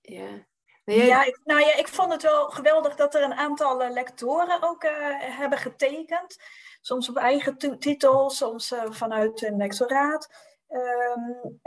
[0.00, 0.46] Ja,
[0.84, 4.62] ja, ik, nou ja, ik vond het wel geweldig dat er een aantal uh, lectoren
[4.62, 6.42] ook uh, hebben getekend.
[6.80, 10.28] Soms op eigen titel, soms uh, vanuit een lectoraat.
[10.72, 11.58] Um,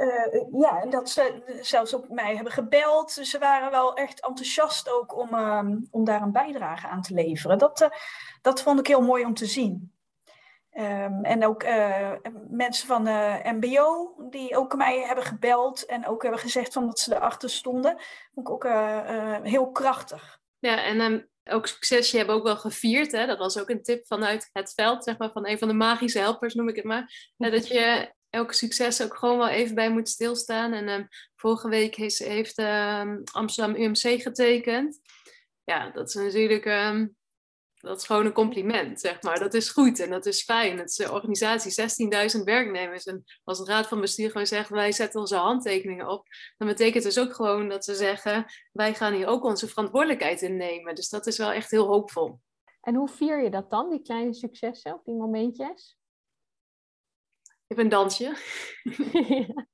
[0.60, 3.12] ja, en dat ze zelfs op mij hebben gebeld.
[3.12, 7.58] Ze waren wel echt enthousiast ook om, um, om daar een bijdrage aan te leveren.
[7.58, 7.90] Dat,
[8.42, 9.94] dat vond ik heel mooi om te zien.
[10.72, 12.12] Um, en ook uh,
[12.50, 17.00] mensen van de MBO die ook mij hebben gebeld en ook hebben gezegd van dat
[17.00, 17.98] ze erachter stonden.
[18.34, 18.68] Vond ik ook
[19.44, 20.40] heel krachtig.
[20.60, 23.12] Ja, en ook succes, je hebt ook wel gevierd.
[23.12, 23.26] Hè?
[23.26, 26.20] Dat was ook een tip vanuit het veld, zeg maar, van een van de magische
[26.20, 27.34] helpers noem ik het maar.
[27.38, 30.74] dat je elke succes ook gewoon wel even bij moet stilstaan.
[30.74, 32.60] En um, vorige week heeft, heeft
[33.32, 35.00] Amsterdam UMC getekend.
[35.64, 36.66] Ja, dat is natuurlijk
[37.86, 39.40] dat is gewoon een compliment, zeg maar.
[39.40, 40.78] Dat is goed en dat is fijn.
[40.78, 41.72] Het is een organisatie,
[42.38, 43.04] 16.000 werknemers.
[43.04, 47.04] En als de raad van bestuur gewoon zegt, wij zetten onze handtekeningen op, dan betekent
[47.04, 50.96] dus ook gewoon dat ze zeggen, wij gaan hier ook onze verantwoordelijkheid in nemen.
[50.96, 52.40] Dus dat is wel echt heel hoopvol.
[52.82, 55.98] En hoe vier je dat dan, die kleine successen of die momentjes?
[57.76, 58.36] Ik heb een dansje.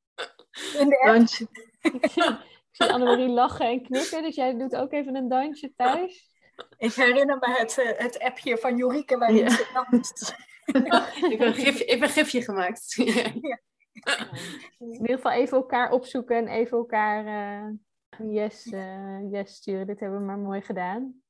[0.78, 1.48] Een dansje.
[1.82, 2.40] Ik zie, ik
[2.72, 6.30] zie Annemarie lachen en knikken, dus jij doet ook even een dansje thuis.
[6.78, 9.50] Ik herinner me het, uh, het appje van Jorike waarin ja.
[9.50, 10.36] ze danst.
[10.66, 12.94] ik, heb een gifje, ik heb een gifje gemaakt.
[12.96, 13.32] ja.
[14.78, 19.88] In ieder geval even elkaar opzoeken en even elkaar uh, yes, uh, yes sturen.
[19.88, 21.22] Dit hebben we maar mooi gedaan.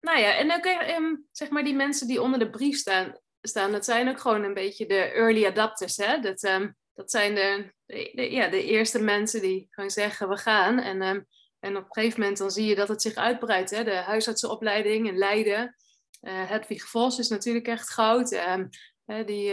[0.00, 0.64] Nou ja, en ook
[0.98, 4.42] um, zeg maar die mensen die onder de brief staan, staan dat zijn ook gewoon
[4.42, 5.96] een beetje de early adapters.
[5.96, 6.20] Hè?
[6.20, 10.78] Dat, um, dat zijn de, de, ja, de eerste mensen die gewoon zeggen we gaan.
[10.78, 11.26] En um,
[11.60, 13.70] en op een gegeven moment dan zie je dat het zich uitbreidt.
[13.70, 13.84] Hè?
[13.84, 15.76] De huisartsenopleiding in Leiden.
[16.20, 18.32] Uh, Hedwig Vos is natuurlijk echt goud.
[18.32, 18.68] Um,
[19.04, 19.52] die,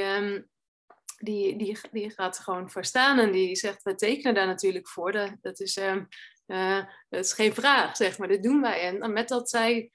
[1.18, 4.88] die, die, die gaat er gewoon voor staan en die zegt, we tekenen daar natuurlijk
[4.88, 5.12] voor.
[5.12, 8.28] Dat, dat, is, uh, dat is geen vraag, zeg maar.
[8.28, 9.00] Dit doen wij.
[9.00, 9.92] En met dat zij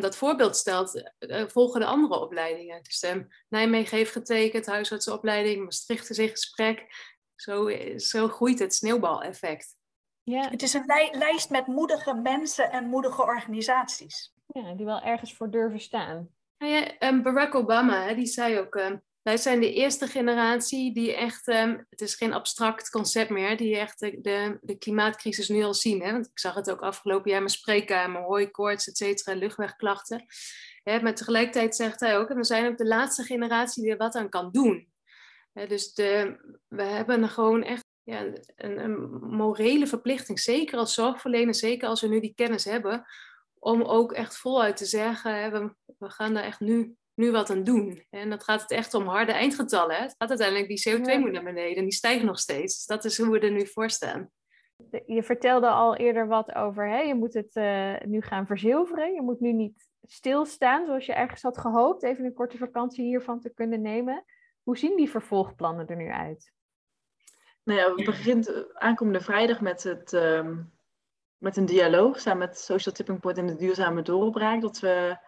[0.00, 2.82] dat voorbeeld stelt, uh, volgen de andere opleidingen.
[2.82, 3.06] Dus
[3.48, 6.86] Nijmegen heeft getekend, huisartsenopleiding, Maastricht is in gesprek.
[7.34, 9.76] Zo, zo groeit het sneeuwbaleffect.
[10.22, 10.50] Ja.
[10.50, 14.32] Het is een li lijst met moedige mensen en moedige organisaties.
[14.46, 16.28] Ja, die wel ergens voor durven staan.
[16.56, 21.14] Ja, um, Barack Obama, hè, die zei ook, um, wij zijn de eerste generatie die
[21.14, 25.74] echt, um, het is geen abstract concept meer, die echt de, de, klimaatcrisis nu al
[25.74, 26.02] zien.
[26.02, 26.12] Hè?
[26.12, 30.24] Want ik zag het ook afgelopen jaar in mijn spreekkamer, hooikoorts, et cetera, luchtwegklachten.
[30.82, 33.98] Hè, maar tegelijkertijd zegt hij ook, en we zijn ook de laatste generatie die er
[33.98, 34.88] wat aan kan doen.
[35.52, 36.36] Hè, dus de,
[36.68, 38.24] we hebben gewoon echt ja,
[38.56, 43.06] een, een, morele verplichting, zeker als zorgverlener, zeker als we nu die kennis hebben,
[43.58, 47.64] om ook echt voluit te zeggen, hè, we, gaan daar echt nu, nu wat aan
[47.64, 48.04] doen.
[48.10, 49.96] En dat gaat het echt om harde eindgetallen.
[49.96, 50.02] Hè.
[50.02, 51.18] Het gaat uiteindelijk, die CO2 ja.
[51.18, 52.76] moet naar beneden en die stijgt nog steeds.
[52.76, 54.30] Dus dat is hoe we er nu voor staan.
[55.06, 56.98] Je vertelde al eerder wat over, hè?
[56.98, 59.14] je moet het uh, nu gaan verzilveren.
[59.14, 63.40] Je moet nu niet stilstaan zoals je ergens had gehoopt, even een korte vakantie hiervan
[63.40, 64.24] te kunnen nemen.
[64.62, 66.52] Hoe zien die vervolgplannen er nu uit?
[67.64, 70.72] Nou ja, we beginnen aankomende vrijdag met, het, um,
[71.36, 74.60] met een dialoog samen met Social Tipping Point en de Duurzame Doorbraak.
[74.60, 75.18] Dat we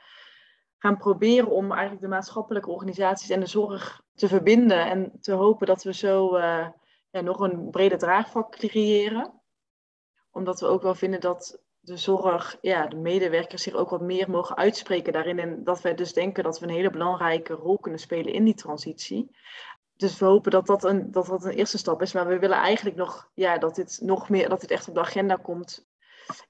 [0.81, 4.87] gaan proberen om eigenlijk de maatschappelijke organisaties en de zorg te verbinden.
[4.87, 6.69] En te hopen dat we zo uh,
[7.11, 9.41] ja, nog een breder draagvlak creëren.
[10.31, 14.31] Omdat we ook wel vinden dat de zorg, ja, de medewerkers zich ook wat meer
[14.31, 15.39] mogen uitspreken daarin.
[15.39, 18.55] En dat wij dus denken dat we een hele belangrijke rol kunnen spelen in die
[18.55, 19.31] transitie
[20.01, 22.13] dus we hopen dat dat, een, dat dat een eerste stap is.
[22.13, 25.01] Maar we willen eigenlijk nog, ja, dat dit nog meer, dat dit echt op de
[25.01, 25.87] agenda komt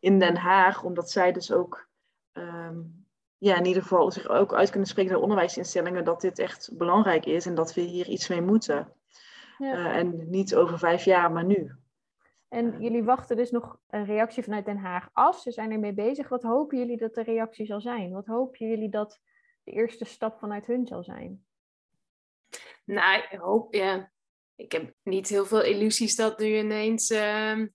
[0.01, 0.83] in Den Haag.
[0.83, 1.89] Omdat zij dus ook,
[2.33, 3.00] um,
[3.41, 6.05] ja, in ieder geval zich ook uit kunnen spreken naar onderwijsinstellingen.
[6.05, 8.93] Dat dit echt belangrijk is en dat we hier iets mee moeten.
[9.59, 9.75] Ja.
[9.75, 11.73] Uh, en niet over vijf jaar, maar nu.
[12.49, 15.41] En jullie wachten dus nog een reactie vanuit Den Haag af.
[15.41, 16.29] Ze zijn ermee bezig.
[16.29, 18.13] Wat hopen jullie dat de reactie zal zijn?
[18.13, 19.21] Wat hopen jullie dat
[19.65, 21.45] de eerste stap vanuit hun zal zijn?
[22.85, 24.11] Nou, ik hoop, ja.
[24.57, 27.67] Ik heb niet heel veel illusies dat nu ineens uh,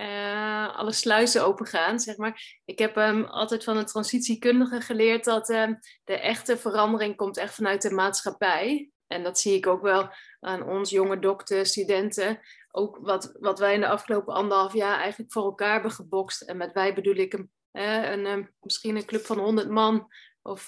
[0.00, 2.60] uh, alle sluizen open gaan, zeg maar.
[2.64, 7.54] Ik heb um, altijd van een transitiekundige geleerd dat um, de echte verandering komt echt
[7.54, 8.90] vanuit de maatschappij.
[9.06, 12.40] En dat zie ik ook wel aan ons jonge dokter, studenten.
[12.70, 16.42] Ook wat, wat wij in de afgelopen anderhalf jaar eigenlijk voor elkaar hebben gebokst.
[16.42, 20.08] En met wij bedoel ik een, een, een misschien een club van 100 man
[20.42, 20.62] of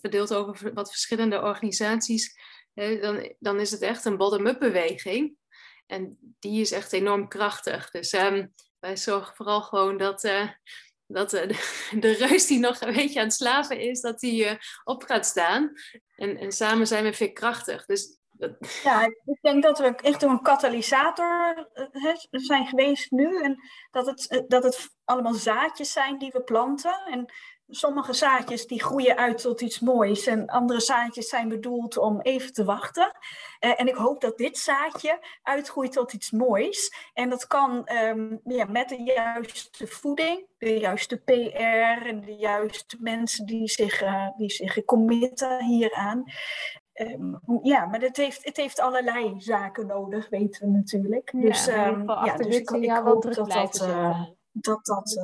[0.00, 2.36] verdeeld over wat verschillende organisaties,
[2.74, 5.36] dan, dan is het echt een bottom-up beweging.
[5.86, 7.90] En die is echt enorm krachtig.
[7.90, 10.48] Dus um, wij zorgen vooral gewoon dat, uh,
[11.06, 11.46] dat de,
[12.00, 14.52] de, reus die nog een beetje aan het slaven is, dat die uh,
[14.84, 15.72] op gaat staan.
[16.16, 17.84] En, en samen zijn we veerkrachtig.
[17.84, 18.18] Dus
[18.82, 21.68] ja, ik denk dat we echt een katalysator
[22.30, 23.42] zijn geweest nu.
[23.42, 23.58] En
[23.90, 27.02] dat het, dat het allemaal zaadjes zijn die we planten.
[27.06, 27.32] En
[27.68, 32.52] sommige zaadjes die groeien uit tot iets moois en andere zaadjes zijn bedoeld om even
[32.52, 33.16] te wachten.
[33.60, 36.94] Uh, en ik hoop dat dit zaadje uitgroeit tot iets moois.
[37.12, 42.96] En dat kan um, ja, met de juiste voeding, de juiste PR en de juiste
[43.00, 46.24] mensen die zich, uh, die zich committen hieraan.
[46.94, 51.32] Um, ja, maar het heeft, het heeft allerlei zaken nodig, weten we natuurlijk.
[51.32, 55.20] Ja, dus, um, ja, dus ik, ik hoop dat dat, uh, dat, dat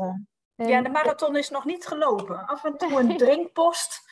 [0.68, 2.46] ja, de marathon is nog niet gelopen.
[2.46, 4.08] Af en toe een drinkpost.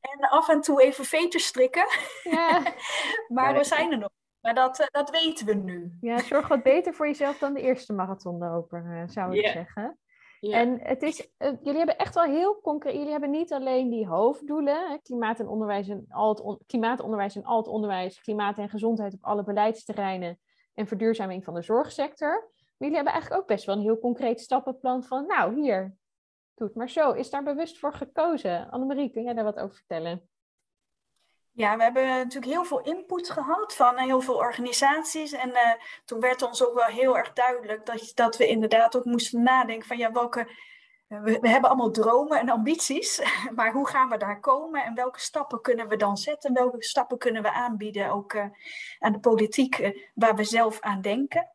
[0.00, 1.86] En af en toe even veters strikken.
[2.22, 2.62] Ja.
[3.28, 4.10] maar we zijn er nog.
[4.40, 5.96] Maar dat, eh, dat weten we nu.
[6.00, 9.98] Ja, zorg wat beter voor jezelf dan de eerste marathonloper, uh, zou ik zeggen.
[10.40, 14.06] En het is, uh, jullie hebben echt wel heel concreet, jullie hebben niet alleen die
[14.06, 18.58] hoofddoelen, hè, klimaat en onderwijs en al het on, klimaatonderwijs en al het onderwijs, klimaat
[18.58, 20.38] en gezondheid op alle beleidsterreinen
[20.74, 22.50] en verduurzaming van de zorgsector
[22.80, 25.96] jullie hebben eigenlijk ook best wel een heel concreet stappenplan van, nou hier,
[26.54, 27.12] doe het maar zo.
[27.12, 28.70] Is daar bewust voor gekozen?
[28.70, 30.28] Annemarie, kun jij daar wat over vertellen?
[31.52, 35.32] Ja, we hebben natuurlijk heel veel input gehad van heel veel organisaties.
[35.32, 35.72] En uh,
[36.04, 39.86] toen werd ons ook wel heel erg duidelijk dat, dat we inderdaad ook moesten nadenken
[39.86, 40.48] van ja, welke.
[41.08, 43.22] Uh, we, hebben allemaal dromen en ambities,
[43.56, 46.52] maar hoe gaan we daar komen en welke stappen kunnen we dan zetten?
[46.52, 48.36] Welke stappen kunnen we aanbieden ook
[48.98, 51.50] aan de politiek waar we zelf aan denken?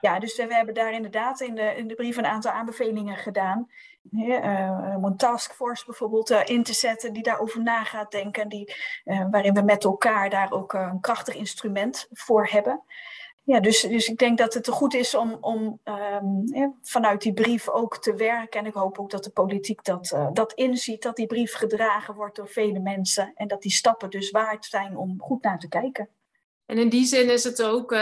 [0.00, 3.68] Ja, dus we hebben daar inderdaad in de, in de brief een aantal aanbevelingen gedaan.
[4.12, 8.48] Uh, om een taskforce bijvoorbeeld uh, in te zetten die daarover na gaat denken.
[8.48, 8.74] Die,
[9.04, 12.82] waarin we met elkaar daar ook een krachtig instrument voor hebben.
[13.42, 17.68] Ja, dus, dus ik denk dat het goed is om, om um, vanuit die brief
[17.68, 18.60] ook te werken.
[18.60, 22.36] En ik hoop ook dat de politiek dat, dat inziet, dat die brief gedragen wordt
[22.36, 23.32] door vele mensen.
[23.34, 26.08] En dat die stappen dus waard zijn om goed naar te kijken.
[26.66, 27.92] En in die zin is het ook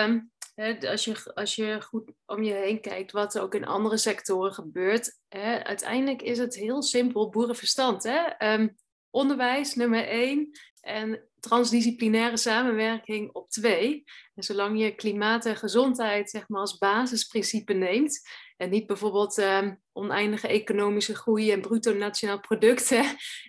[0.58, 3.96] ehm, als, je, als je goed om je heen kijkt wat er ook in andere
[3.96, 5.18] sectoren gebeurt,
[5.62, 8.02] uiteindelijk is het heel simpel boerenverstand.
[8.02, 8.52] Hè?
[8.52, 8.76] Um,
[9.10, 10.50] onderwijs nummer één
[10.80, 14.04] en transdisciplinaire samenwerking op twee.
[14.34, 18.20] En zolang je klimaat en gezondheid zeg maar, als basisprincipe neemt
[18.56, 22.88] en niet bijvoorbeeld um, oneindige economische groei en bruto nationaal product.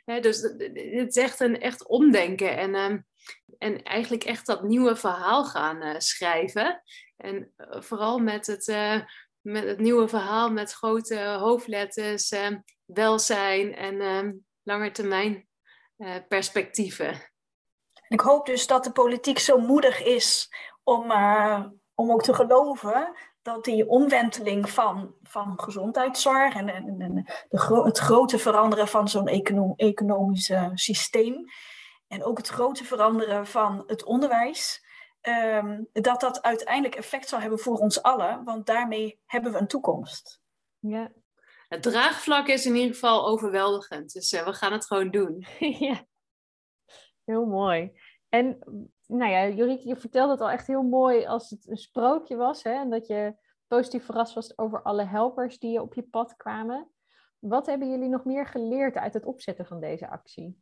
[0.05, 2.57] Hè, dus het is echt een echt omdenken.
[2.57, 3.05] En um,
[3.59, 6.83] en eigenlijk echt dat nieuwe verhaal gaan uh, schrijven.
[7.17, 9.01] En uh, vooral met het, uh,
[9.41, 12.33] met het nieuwe verhaal met grote hoofdletters,
[12.85, 15.47] welzijn en langetermijn
[16.27, 17.31] perspectieven.
[18.07, 20.49] Ik hoop dus dat de politiek zo moedig is
[20.83, 21.11] om,
[21.93, 27.13] om ook te geloven dat die omwenteling van, van gezondheidszorg en, en, en
[27.49, 31.45] de, het grote veranderen van zo'n econom, economisch systeem,
[32.09, 34.85] en ook het grote veranderen van het onderwijs,
[35.21, 39.67] um, dat dat uiteindelijk effect zal hebben voor ons allen, want daarmee hebben we een
[39.67, 40.41] toekomst.
[40.79, 41.11] Ja.
[41.67, 45.45] Het draagvlak is in ieder geval overweldigend, dus uh, we gaan het gewoon doen.
[45.87, 46.05] ja,
[47.23, 47.99] heel mooi.
[48.29, 48.59] En
[49.07, 52.63] nou ja, Juriek, je vertelde het al echt heel mooi als het een sprookje was,
[52.63, 53.35] hè, en dat je
[53.67, 56.89] positief verrast was over alle helpers die op je pad kwamen.
[57.39, 60.61] Wat hebben jullie nog meer geleerd uit het opzetten van deze actie?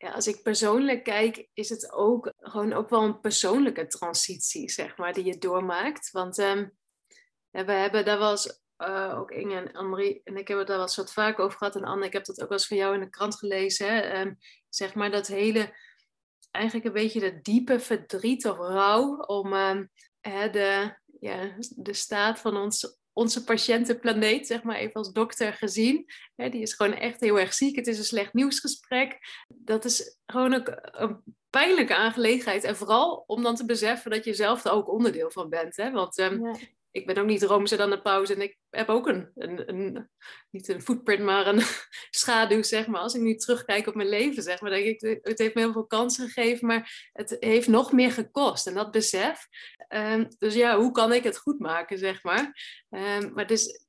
[0.00, 4.96] Ja, als ik persoonlijk kijk, is het ook gewoon ook wel een persoonlijke transitie, zeg
[4.96, 6.10] maar, die je doormaakt.
[6.10, 6.36] Want
[7.50, 10.76] ja, we hebben daar was uh, ook Inge en Annemarie en ik hebben het daar
[10.76, 11.76] wel eens wat vaak over gehad.
[11.76, 13.86] En Anne, ik heb dat ook wel eens van jou in de krant gelezen.
[13.86, 14.20] Hè?
[14.20, 14.38] Um,
[14.68, 15.76] zeg maar dat hele,
[16.50, 19.90] eigenlijk een beetje de diepe verdriet of rouw om um,
[20.20, 26.06] de, ja, de staat van ons onze patiëntenplaneet, zeg maar even als dokter gezien.
[26.36, 27.76] die is gewoon echt heel erg ziek.
[27.76, 29.18] Het is een slecht nieuwsgesprek.
[29.48, 32.64] Dat is gewoon ook een pijnlijke aangelegenheid.
[32.64, 35.76] En vooral om dan te beseffen dat je zelf er ook onderdeel van bent.
[35.76, 35.90] Hè?
[35.90, 36.56] Want um,
[36.90, 38.34] ik ben ook niet roomser dan de pauze.
[38.34, 40.08] En ik heb ook een, een,
[40.50, 41.62] niet een footprint, maar een
[42.10, 43.00] schaduw, zeg maar.
[43.00, 45.72] Als ik nu terugkijk op mijn leven, zeg maar, denk ik, het heeft me heel
[45.72, 48.66] veel kansen gegeven, maar het heeft nog meer gekost.
[48.66, 49.46] En dat besef.
[49.88, 52.54] Um, dus ja, hoe kan ik het goed maken, zeg maar.
[52.88, 53.86] Um, maar dus,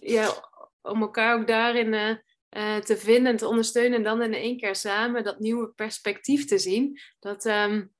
[0.00, 0.50] ja,
[0.82, 2.10] om elkaar ook daarin uh,
[2.56, 3.98] uh, te vinden en te ondersteunen.
[3.98, 7.00] En dan in één keer samen dat nieuwe perspectief te zien.
[7.18, 7.44] Dat...
[7.44, 7.93] Um,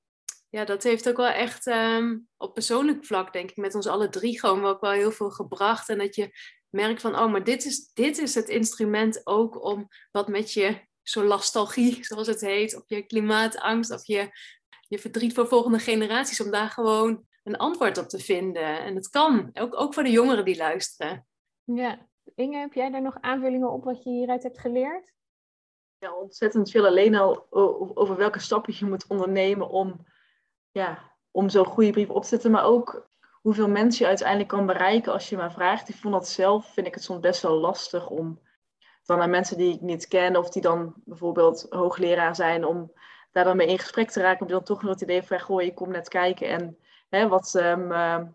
[0.49, 4.09] ja, dat heeft ook wel echt um, op persoonlijk vlak, denk ik, met ons alle
[4.09, 5.89] drie gewoon ook wel heel veel gebracht.
[5.89, 6.31] En dat je
[6.69, 10.79] merkt van, oh, maar dit is, dit is het instrument ook om wat met je
[11.03, 14.29] solastalgie, zoals het heet, of je klimaatangst, of je,
[14.87, 18.79] je verdriet voor volgende generaties, om daar gewoon een antwoord op te vinden.
[18.79, 21.27] En het kan, ook, ook voor de jongeren die luisteren.
[21.63, 25.13] Ja, Inge, heb jij daar nog aanvullingen op wat je hieruit hebt geleerd?
[25.97, 27.47] Ja, ontzettend veel alleen al
[27.95, 30.05] over welke stappen je moet ondernemen om,
[30.75, 33.07] ja, om zo'n goede brief op te zetten, maar ook
[33.41, 35.89] hoeveel mensen je uiteindelijk kan bereiken als je maar vraagt.
[35.89, 38.39] Ik vond dat zelf, vind ik het soms best wel lastig om
[39.03, 42.91] dan aan mensen die ik niet ken of die dan bijvoorbeeld hoogleraar zijn, om
[43.31, 45.61] daar dan mee in gesprek te raken, om dan toch nog het idee van, goh,
[45.61, 46.77] ik kom net kijken en
[47.09, 47.87] hè, wat um,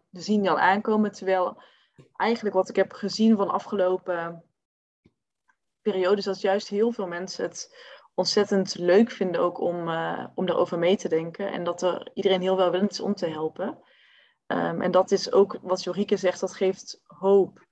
[0.08, 1.12] we zien al aankomen.
[1.12, 1.62] Terwijl
[2.16, 4.42] eigenlijk wat ik heb gezien van afgelopen
[5.82, 7.76] periodes, dat juist heel veel mensen het
[8.14, 11.52] ontzettend leuk vinden ook om, uh, om daarover mee te denken.
[11.52, 13.78] En dat er iedereen heel welwillend is om te helpen.
[14.46, 17.66] Um, en dat is ook wat Jorike zegt, dat geeft hoop.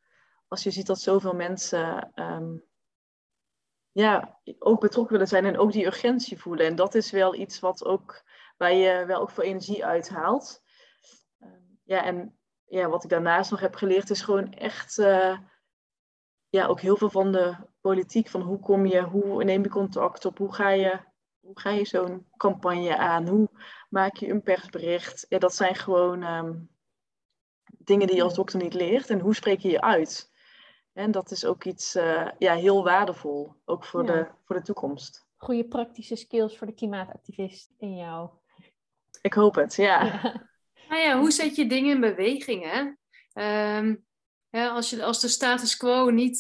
[0.49, 2.65] Als je ziet dat zoveel mensen um,
[3.91, 6.67] ja, ook betrokken willen zijn en ook die urgentie voelen.
[6.67, 8.23] En dat is wel iets wat ook,
[8.57, 10.63] waar je wel ook voor energie uithaalt.
[11.41, 15.39] Um, ja, en ja, wat ik daarnaast nog heb geleerd is gewoon echt uh,
[16.49, 18.29] ja, ook heel veel van de politiek.
[18.29, 20.99] Van hoe kom je, hoe neem je contact op, hoe ga je,
[21.41, 23.49] hoe ga je zo'n campagne aan, hoe
[23.89, 25.27] maak je een persbericht.
[25.29, 26.71] Ja, dat zijn gewoon um,
[27.79, 29.11] dingen die je als dokter niet leert.
[29.11, 30.31] En hoe spreek je je uit?
[30.93, 34.13] En dat is ook iets uh, ja, heel waardevol, ook voor, ja.
[34.13, 35.27] de, voor de toekomst.
[35.37, 38.31] Goede praktische skills voor de klimaatactivist in jou.
[39.23, 40.05] Ik hoop het, ja.
[40.05, 40.47] ja.
[40.89, 43.77] Nou ja, hoe zet je dingen in beweging, hè?
[43.79, 44.07] Um,
[44.51, 46.39] als, je, als de status quo niet,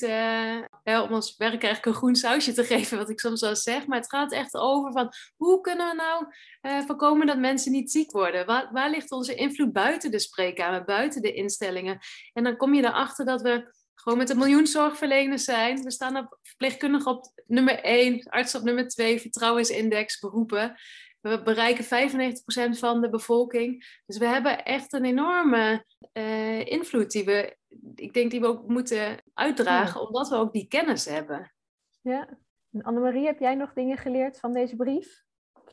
[0.84, 3.86] ja, om ons werk eigenlijk een groen sausje te geven, wat ik soms wel zeg,
[3.86, 6.26] maar het gaat echt over van hoe kunnen we nou
[6.62, 8.46] uh, voorkomen dat mensen niet ziek worden?
[8.46, 11.98] Waar, ligt onze invloed buiten de spreekkamer, buiten de instellingen?
[12.32, 15.82] En dan kom je erachter dat we gewoon met een miljoen zorgverleners zijn.
[15.82, 20.74] We staan op verpleegkundig op nummer 1, arts op nummer 2, vertrouwensindex, beroepen.
[21.21, 24.01] We bereiken 95% van de bevolking.
[24.07, 27.57] Dus we hebben echt een enorme uh, invloed die we,
[27.95, 30.07] ik denk, die we ook moeten uitdragen, ja.
[30.07, 31.53] omdat we ook die kennis hebben.
[32.01, 32.29] Ja.
[32.73, 35.23] En Annemarie, heb jij nog dingen geleerd van deze brief?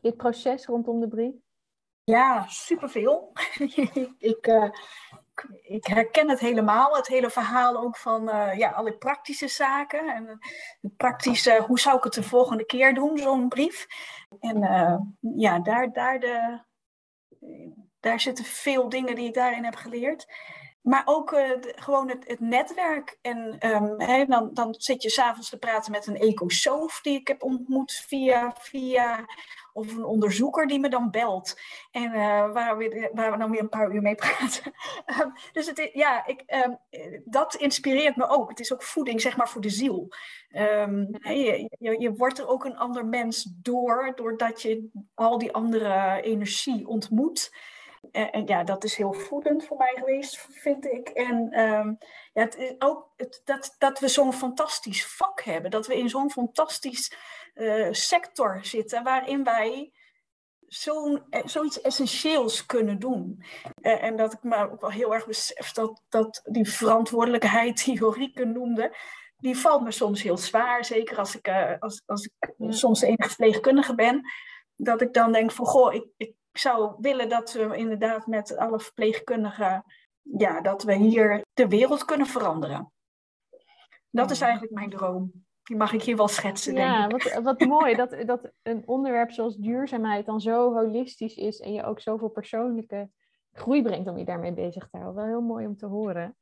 [0.02, 1.36] Dit proces rondom de brief?
[2.04, 3.32] Ja, superveel.
[4.18, 4.70] ik, uh,
[5.62, 10.16] ik herken het helemaal, het hele verhaal ook van uh, ja, alle praktische zaken.
[10.16, 10.40] En
[10.82, 13.88] het praktische, hoe zou ik het de volgende keer doen, zo'n brief.
[14.40, 14.98] En uh,
[15.36, 16.60] ja, daar, daar, de,
[18.00, 20.28] daar zitten veel dingen die ik daarin heb geleerd.
[20.82, 23.18] Maar ook gewoon het, het, netwerk.
[23.22, 23.56] En
[23.98, 27.92] hè, dan, dan zit je s'avonds te praten met een ecosoof die ik heb ontmoet
[27.92, 29.26] via, via
[29.76, 31.60] of een onderzoeker die me dan belt.
[31.92, 34.74] En uh, waar, we, waar we dan weer een paar uur mee praten.
[35.22, 36.78] um, dus het, ja, ik, um,
[37.26, 38.50] dat inspireert me ook.
[38.50, 40.08] Het is ook voeding, zeg maar, voor de ziel.
[40.52, 45.52] Um, je, je, je, wordt er ook een ander mens door, doordat je al die
[45.52, 47.56] andere energie ontmoet.
[48.12, 51.10] En, en, ja, dat is heel voedend voor mij geweest, vind ik.
[51.10, 51.50] En
[52.34, 55.72] ja, het is ook het, dat, dat we zo'n fantastisch vak hebben.
[55.72, 57.12] Dat we in zo'n fantastisch
[57.56, 59.92] uh, sector zitten waarin wij
[60.60, 63.44] zo'n, zoiets essentieels kunnen doen.
[63.82, 67.98] Uh, en dat ik me ook wel heel erg besef dat, dat die verantwoordelijkheid die
[67.98, 68.96] Jorike noemde,
[69.38, 70.86] die valt me soms heel zwaar.
[70.86, 74.22] Zeker als ik, uh, als, als ik soms de enige verpleegkundige ben.
[74.76, 78.58] Dat ik dan denk van, goh, ik, ik ik zou willen dat we inderdaad met
[78.58, 79.84] alle verpleegkundigen,
[80.22, 82.92] ja, dat we hier de wereld kunnen veranderen.
[84.10, 85.46] Dat is eigenlijk mijn droom.
[85.66, 87.34] Die mag ik hier wel schetsen, ja, denk ik.
[87.34, 91.84] Wat, wat mooi dat, dat een onderwerp zoals duurzaamheid dan zo holistisch is en je
[91.84, 93.10] ook zoveel persoonlijke
[93.52, 95.16] groei brengt om je daarmee bezig te houden.
[95.16, 96.38] Wel heel mooi om te horen.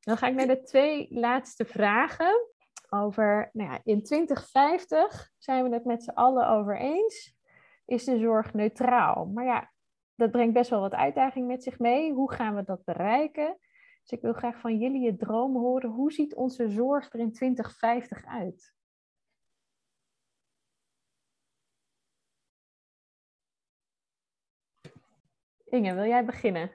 [0.00, 2.46] Dan ga ik naar de twee laatste vragen.
[2.90, 7.36] Over, nou ja, in 2050 zijn we het met z'n allen over eens
[7.84, 9.26] is de zorg neutraal.
[9.26, 9.72] Maar ja,
[10.14, 12.12] dat brengt best wel wat uitdaging met zich mee.
[12.12, 13.58] Hoe gaan we dat bereiken?
[14.08, 15.90] Dus ik wil graag van jullie je droom horen.
[15.90, 18.74] Hoe ziet onze zorg er in 2050 uit?
[25.64, 26.70] Inge, wil jij beginnen?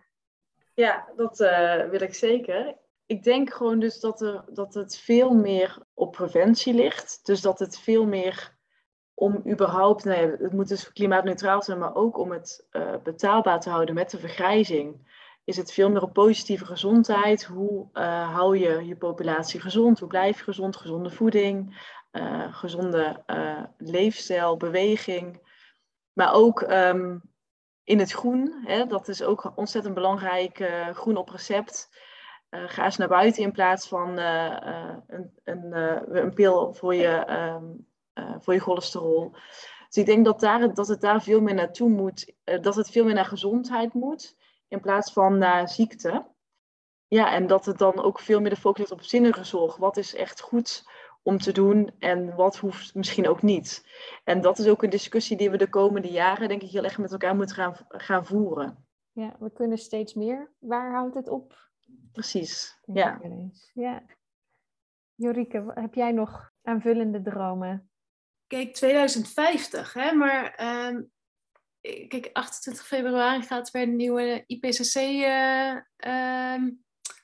[0.73, 2.77] Ja, dat uh, wil ik zeker.
[3.05, 7.25] Ik denk gewoon dus dat, er, dat het veel meer op preventie ligt.
[7.25, 8.57] Dus dat het veel meer
[9.13, 13.69] om überhaupt, nou het moet dus klimaatneutraal zijn, maar ook om het uh, betaalbaar te
[13.69, 15.12] houden met de vergrijzing,
[15.43, 17.43] is het veel meer op positieve gezondheid.
[17.43, 19.99] Hoe uh, hou je je populatie gezond?
[19.99, 20.75] Hoe blijf je gezond?
[20.75, 23.23] Gezonde voeding, uh, gezonde
[23.77, 25.51] leefstijl, beweging.
[26.13, 27.21] Maar ook um,
[27.83, 31.89] in het groen, hè, dat is ook ontzettend belangrijk, groen op recept.
[32.49, 35.73] ga eens naar buiten in plaats van een, een,
[36.17, 37.87] een pil voor je um,
[38.39, 39.31] voor je cholesterol.
[39.87, 43.05] Dus ik denk dat, daar, dat het daar veel meer naartoe moet, dat het veel
[43.05, 44.35] meer naar gezondheid moet,
[44.74, 46.26] in plaats van naar ziekte.
[47.07, 49.76] Ja, en dat het dan ook veel meer de focus ligt op zinnige zorg.
[49.76, 50.84] Wat is echt goed
[51.24, 53.86] om te doen en wat hoeft misschien ook niet.
[54.24, 56.97] En dat is ook een discussie die we de komende jaren, denk ik, heel erg
[56.97, 58.88] met elkaar moeten gaan, gaan voeren.
[59.11, 60.51] Ja, we kunnen steeds meer.
[60.59, 61.71] Waar houdt het op?
[62.11, 63.21] Precies, ja.
[63.74, 64.03] ja.
[65.15, 67.89] Jorike, heb jij nog aanvullende dromen?
[68.47, 70.99] Kijk, 2050, hè, maar uh,
[72.07, 75.75] kijk, 28 februari gaat weer een nieuwe IPCC uh,
[76.07, 76.61] uh,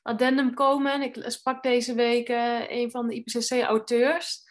[0.01, 1.01] addendum komen.
[1.01, 4.47] Ik sprak deze week uh, een van de IPCC-auteurs.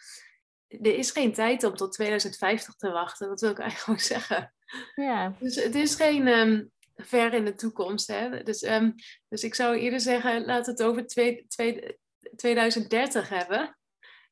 [0.67, 4.53] Er is geen tijd om tot 2050 te wachten, dat wil ik eigenlijk zeggen.
[4.95, 5.35] Ja.
[5.39, 8.07] Dus het is geen um, ver in de toekomst.
[8.07, 8.43] Hè?
[8.43, 8.95] Dus, um,
[9.27, 11.97] dus ik zou eerder zeggen, laat het over twee, twee,
[12.35, 13.77] 2030 hebben.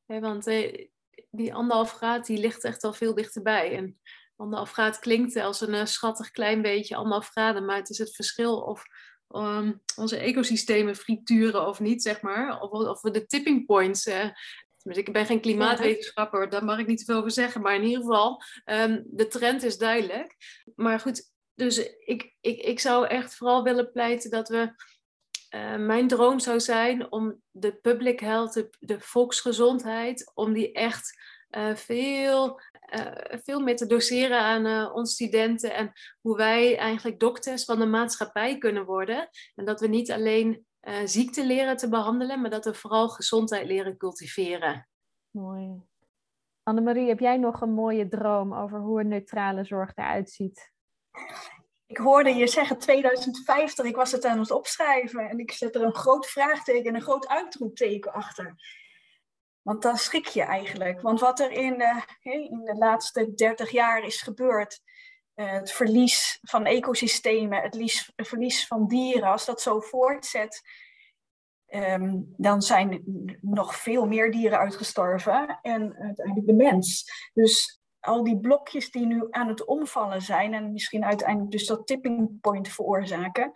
[0.06, 0.88] want uh,
[1.30, 3.76] die anderhalf graad die ligt echt al veel dichterbij.
[3.76, 4.00] En
[4.38, 8.16] anderhalf graad klinkt als een uh, schattig klein beetje anderhalf graden, maar het is het
[8.16, 8.84] verschil of
[9.30, 12.60] um, onze ecosystemen frituren of niet, zeg maar.
[12.60, 14.08] Of, of we de tipping points.
[14.08, 14.30] Uh,
[14.84, 17.62] ik ben geen klimaatwetenschapper, daar mag ik niet veel over zeggen.
[17.62, 20.36] Maar in ieder geval, um, de trend is duidelijk.
[20.76, 24.74] Maar goed, dus ik, ik, ik zou echt vooral willen pleiten dat we.
[25.56, 31.20] Uh, mijn droom zou zijn om de public health, de, volksgezondheid, om die echt
[31.50, 32.62] uh, veel
[32.96, 37.80] uh, veel meer te doseren aan uh, onze studenten en hoe wij eigenlijk dokters van
[37.80, 39.30] de maatschappij kunnen worden.
[39.56, 43.68] En dat we niet alleen uh, ziekte leren te behandelen, maar dat we vooral gezondheid
[43.68, 44.88] leren cultiveren.
[45.32, 45.82] Mooi.
[46.64, 50.72] Annemarie, heb jij nog een mooie droom over hoe een neutrale zorg eruit ziet?
[51.86, 55.82] Ik hoorde je zeggen 2050, ik was het aan het opschrijven en ik zet er
[55.82, 58.56] een groot vraagteken en een groot uitroepteken achter.
[59.68, 61.02] Want dan schrik je eigenlijk.
[61.02, 64.82] Want wat er in de, in de laatste 30 jaar is gebeurd,
[65.34, 70.62] eh, het verlies van ecosystemen, het verlies van dieren, als dat zo voortzet,
[71.66, 73.04] ehm, dan zijn
[73.42, 77.12] nog veel meer dieren uitgestorven en uiteindelijk de mens.
[77.34, 81.88] Dus al die blokjes die nu aan het omvallen zijn en misschien uiteindelijk dus dat
[81.88, 83.52] tipping point veroorzaken,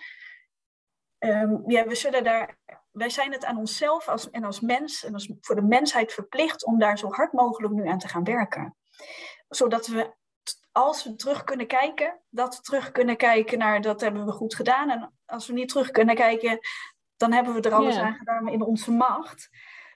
[1.19, 2.57] um, ja, we zullen daar
[2.91, 6.65] wij zijn het aan onszelf als, en als mens en als, voor de mensheid verplicht
[6.65, 8.75] om daar zo hard mogelijk nu aan te gaan werken.
[9.49, 10.15] Zodat we,
[10.71, 14.55] als we terug kunnen kijken, dat we terug kunnen kijken naar dat hebben we goed
[14.55, 14.89] gedaan.
[14.89, 16.59] En als we niet terug kunnen kijken,
[17.17, 19.49] dan hebben we er alles aan gedaan in onze macht.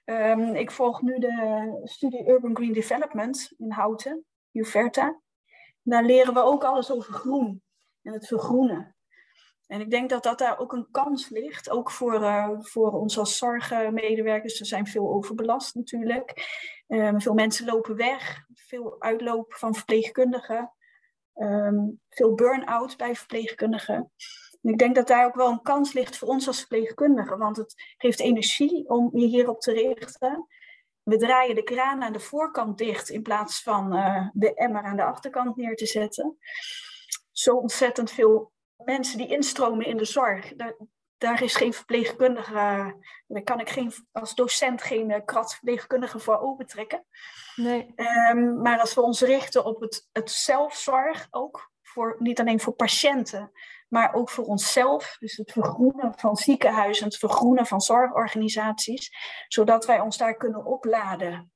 [0.04, 5.20] Um, ik volg nu de studie Urban Green Development in Houten, UVerta.
[5.82, 7.62] Daar leren we ook alles over groen
[8.02, 8.95] en het vergroenen.
[9.66, 13.18] En ik denk dat, dat daar ook een kans ligt, ook voor, uh, voor ons
[13.18, 14.60] als zorgmedewerkers.
[14.60, 16.34] Er zijn veel overbelast natuurlijk.
[16.88, 20.72] Um, veel mensen lopen weg, veel uitloop van verpleegkundigen,
[21.34, 24.12] um, veel burn-out bij verpleegkundigen.
[24.62, 27.56] En ik denk dat daar ook wel een kans ligt voor ons als verpleegkundigen, want
[27.56, 30.46] het geeft energie om je hierop te richten.
[31.02, 34.96] We draaien de kraan aan de voorkant dicht in plaats van uh, de emmer aan
[34.96, 36.38] de achterkant neer te zetten.
[37.32, 40.74] Zo ontzettend veel mensen die instromen in de zorg, daar,
[41.18, 42.94] daar is geen verpleegkundige,
[43.26, 47.04] daar kan ik geen, als docent geen uh, verpleegkundige voor opentrekken.
[47.56, 47.94] Nee.
[48.30, 52.72] Um, maar als we ons richten op het, het zelfzorg, ook voor, niet alleen voor
[52.72, 53.52] patiënten,
[53.88, 55.16] maar ook voor onszelf.
[55.18, 59.10] Dus het vergroenen van ziekenhuizen, het vergroenen van zorgorganisaties,
[59.48, 61.52] zodat wij ons daar kunnen opladen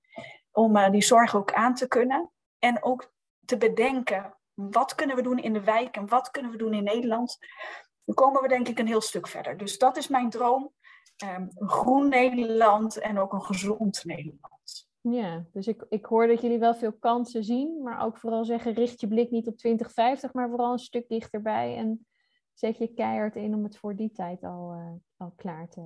[0.51, 2.33] om uh, die zorg ook aan te kunnen.
[2.59, 3.13] En ook
[3.45, 4.40] te bedenken
[4.71, 7.39] wat kunnen we doen in de wijk en wat kunnen we doen in Nederland?
[8.05, 9.57] Dan komen we denk ik een heel stuk verder.
[9.57, 10.73] Dus dat is mijn droom.
[11.25, 14.89] Um, een groen Nederland en ook een gezond Nederland.
[15.01, 18.73] Ja, dus ik, ik hoor dat jullie wel veel kansen zien, maar ook vooral zeggen,
[18.73, 22.07] richt je blik niet op 2050, maar vooral een stuk dichterbij en
[22.53, 25.81] zet je keihard in om het voor die tijd al, uh, al klaar te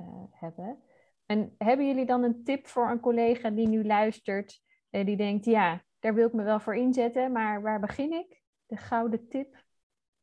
[0.00, 0.82] uh, hebben.
[1.26, 5.44] En hebben jullie dan een tip voor een collega die nu luistert, uh, die denkt,
[5.44, 8.42] ja, daar wil ik me wel voor inzetten, maar waar begin ik?
[8.66, 9.64] De gouden tip?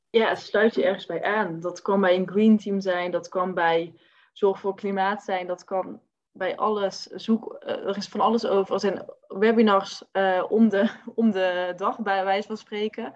[0.09, 1.59] Ja, sluit je ergens bij aan.
[1.59, 3.93] Dat kan bij een green team zijn, dat kan bij
[4.33, 7.03] zorg voor klimaat zijn, dat kan bij alles.
[7.03, 8.73] Zoek, uh, er is van alles over.
[8.73, 13.13] Er zijn webinars uh, om, de, om de dag, bij wijze van spreken.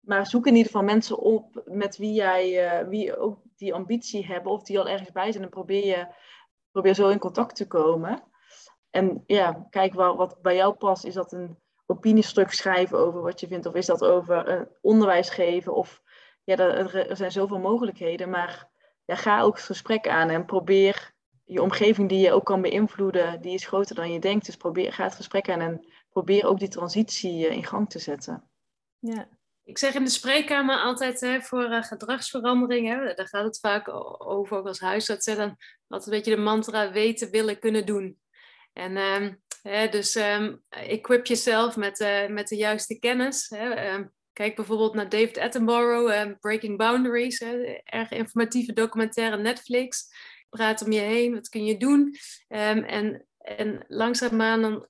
[0.00, 4.26] Maar zoek in ieder geval mensen op met wie jij, uh, wie ook die ambitie
[4.26, 5.44] hebben of die al ergens bij zijn.
[5.44, 6.06] En probeer je
[6.70, 8.22] probeer zo in contact te komen.
[8.90, 11.04] En ja, kijk wat, wat bij jou past.
[11.04, 13.66] Is dat een opiniestuk schrijven over wat je vindt?
[13.66, 15.74] Of is dat over een onderwijs geven?
[15.74, 16.02] Of
[16.44, 18.30] ja, er, er zijn zoveel mogelijkheden.
[18.30, 18.68] Maar
[19.04, 21.12] ja, ga ook het gesprek aan en probeer
[21.44, 24.46] je omgeving die je ook kan beïnvloeden, die is groter dan je denkt.
[24.46, 28.48] Dus probeer, ga het gesprek aan en probeer ook die transitie in gang te zetten.
[28.98, 29.28] Ja.
[29.64, 33.88] Ik zeg in de spreekkamer altijd hè, voor uh, gedragsverandering, daar gaat het vaak
[34.26, 35.56] over, ook als huisarts, hè, dan
[35.88, 38.18] altijd een beetje de mantra weten, willen, kunnen doen.
[38.72, 43.50] En um, dus um, equip jezelf met, uh, met de juiste kennis.
[43.50, 50.06] Um, kijk bijvoorbeeld naar David Attenborough, Breaking Boundaries, hè, erg informatieve documentaire Netflix.
[50.48, 52.16] Praat om je heen, wat kun je doen?
[52.48, 54.88] en, en langzaamaan dan,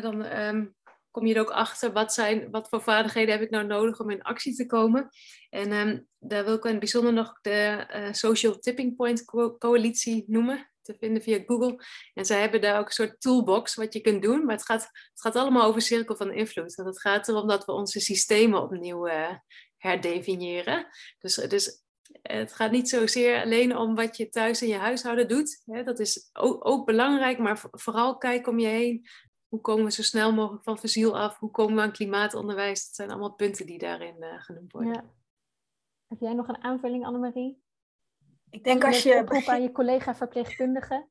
[0.00, 0.74] dan
[1.10, 4.10] kom je er ook achter wat, zijn, wat voor vaardigheden heb ik nou nodig om
[4.10, 5.08] in actie te komen.
[5.50, 9.24] En daar wil ik in het bijzonder nog de uh, Social Tipping Point
[9.58, 11.84] Coalitie noemen, te vinden via Google.
[12.14, 14.82] En zij hebben daar ook een soort toolbox wat je kunt doen, maar het gaat,
[14.82, 16.78] het gaat allemaal over cirkel van invloed.
[16.78, 19.34] En het gaat erom dat we onze systemen opnieuw uh,
[19.76, 20.86] herdefiniëren.
[21.18, 21.82] Dus, dus
[22.22, 25.62] het gaat niet zozeer alleen om wat je thuis in je huishouden doet.
[25.64, 29.06] Dat is ook, ook, belangrijk, maar vooral kijk om je heen
[29.48, 31.38] hoe komen we zo snel mogelijk van fossiel af?
[31.38, 32.84] Hoe komen we aan klimaatonderwijs?
[32.84, 34.92] Dat zijn allemaal punten die daarin uh, genoemd worden.
[34.92, 35.04] Ja.
[36.06, 37.63] Heb jij nog een aanvulling, Annemarie?
[38.54, 39.24] Ik denk als je...
[39.24, 39.48] Begint...
[39.48, 41.08] aan je collega verpleegkundige.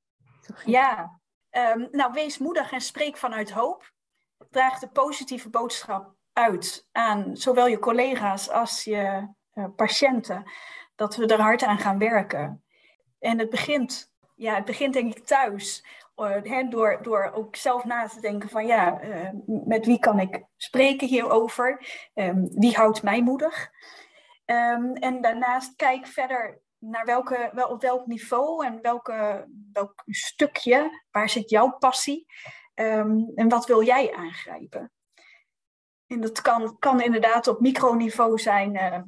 [0.66, 1.20] Ja,
[1.52, 3.92] um, nou wees moedig en spreek vanuit hoop.
[4.50, 10.44] Draag de positieve boodschap uit aan zowel je collega's als je uh, patiënten.
[10.96, 12.64] Dat we er hard aan gaan werken.
[13.20, 15.86] En het begint, ja, het begint denk ik thuis
[16.16, 20.44] uh, door, door ook zelf na te denken van ja, uh, met wie kan ik
[20.56, 21.88] spreken hierover?
[22.14, 23.70] Um, wie houdt mij moedig?
[24.46, 31.04] Um, en daarnaast kijk verder naar welke, wel, op welk niveau en welke, welk stukje,
[31.12, 32.26] waar zit jouw passie
[32.76, 34.92] um, en wat wil jij aangrijpen?
[36.08, 39.02] En dat kan, kan inderdaad op microniveau zijn, uh,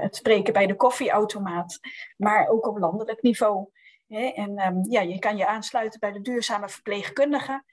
[0.00, 1.78] het spreken bij de koffieautomaat,
[2.16, 3.68] maar ook op landelijk niveau.
[4.08, 7.64] En um, ja, je kan je aansluiten bij de duurzame verpleegkundige.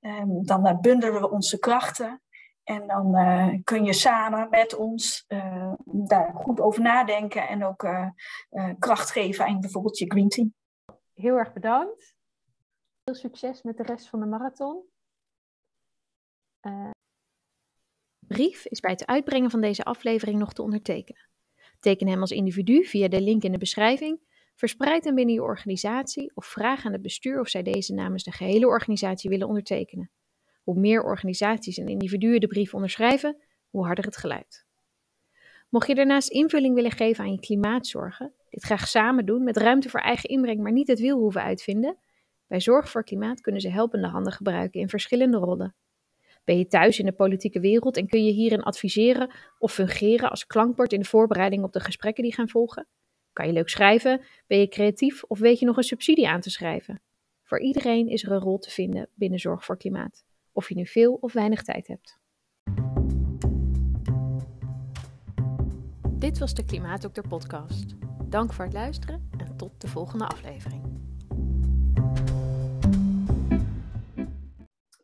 [0.00, 2.22] Um, dan uh, bundelen we onze krachten.
[2.64, 7.88] En dan uh, kun je samen met ons uh, daar goed over nadenken en ook
[8.78, 10.54] kracht geven aan bijvoorbeeld je Green Team.
[11.14, 12.14] Heel erg bedankt.
[13.04, 14.82] Veel succes met de rest van de marathon.
[18.18, 21.28] Brief is bij het uitbrengen van deze aflevering nog te ondertekenen.
[21.80, 24.20] Teken hem als individu via de link in de beschrijving
[24.54, 28.32] Verspreid hem binnen je organisatie of vraag aan het bestuur of zij deze namens de
[28.32, 30.10] gehele organisatie willen ondertekenen.
[30.64, 33.36] Hoe meer organisaties en individuen de brief onderschrijven,
[33.70, 34.66] hoe harder het geluid.
[35.68, 39.88] Mocht je daarnaast invulling willen geven aan je klimaatzorgen, dit graag samen doen met ruimte
[39.88, 41.98] voor eigen inbreng, maar niet het wiel hoeven uitvinden,
[42.46, 45.74] bij Zorg voor Klimaat kunnen ze helpende handen gebruiken in verschillende rollen.
[46.44, 50.46] Ben je thuis in de politieke wereld en kun je hierin adviseren of fungeren als
[50.46, 52.88] klankbord in de voorbereiding op de gesprekken die gaan volgen?
[53.32, 54.24] Kan je leuk schrijven?
[54.46, 57.02] Ben je creatief of weet je nog een subsidie aan te schrijven?
[57.42, 60.24] Voor iedereen is er een rol te vinden binnen Zorg voor Klimaat,
[60.54, 62.18] of je nu veel of weinig tijd hebt.
[66.18, 67.94] Dit was de Klimaatdokter podcast.
[68.28, 70.82] Dank voor het luisteren en tot de volgende aflevering.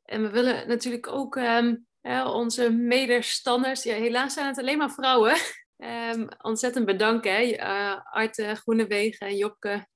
[0.04, 1.86] En we willen natuurlijk ook um,
[2.24, 5.36] onze medestanders, ja, helaas zijn het alleen maar vrouwen,
[5.80, 7.42] Um, ontzettend bedanken, hè.
[7.42, 9.86] Uh, Arte Groenewegen en Jopke,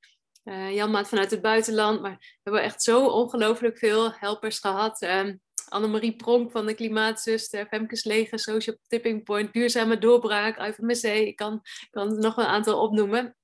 [0.44, 2.00] uh, Janmaat vanuit het buitenland.
[2.00, 5.02] Maar we hebben echt zo ongelooflijk veel helpers gehad.
[5.02, 11.02] Um, Annemarie Pronk van de Klimaatzuster, Femkes Social Tipping Point, Duurzame Doorbraak, IVMC.
[11.02, 13.36] Ik kan, kan nog een aantal opnoemen.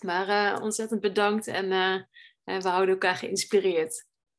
[0.00, 1.72] Maar uh, ontzettend bedankt en,
[2.44, 4.07] en we houden elkaar geïnspireerd.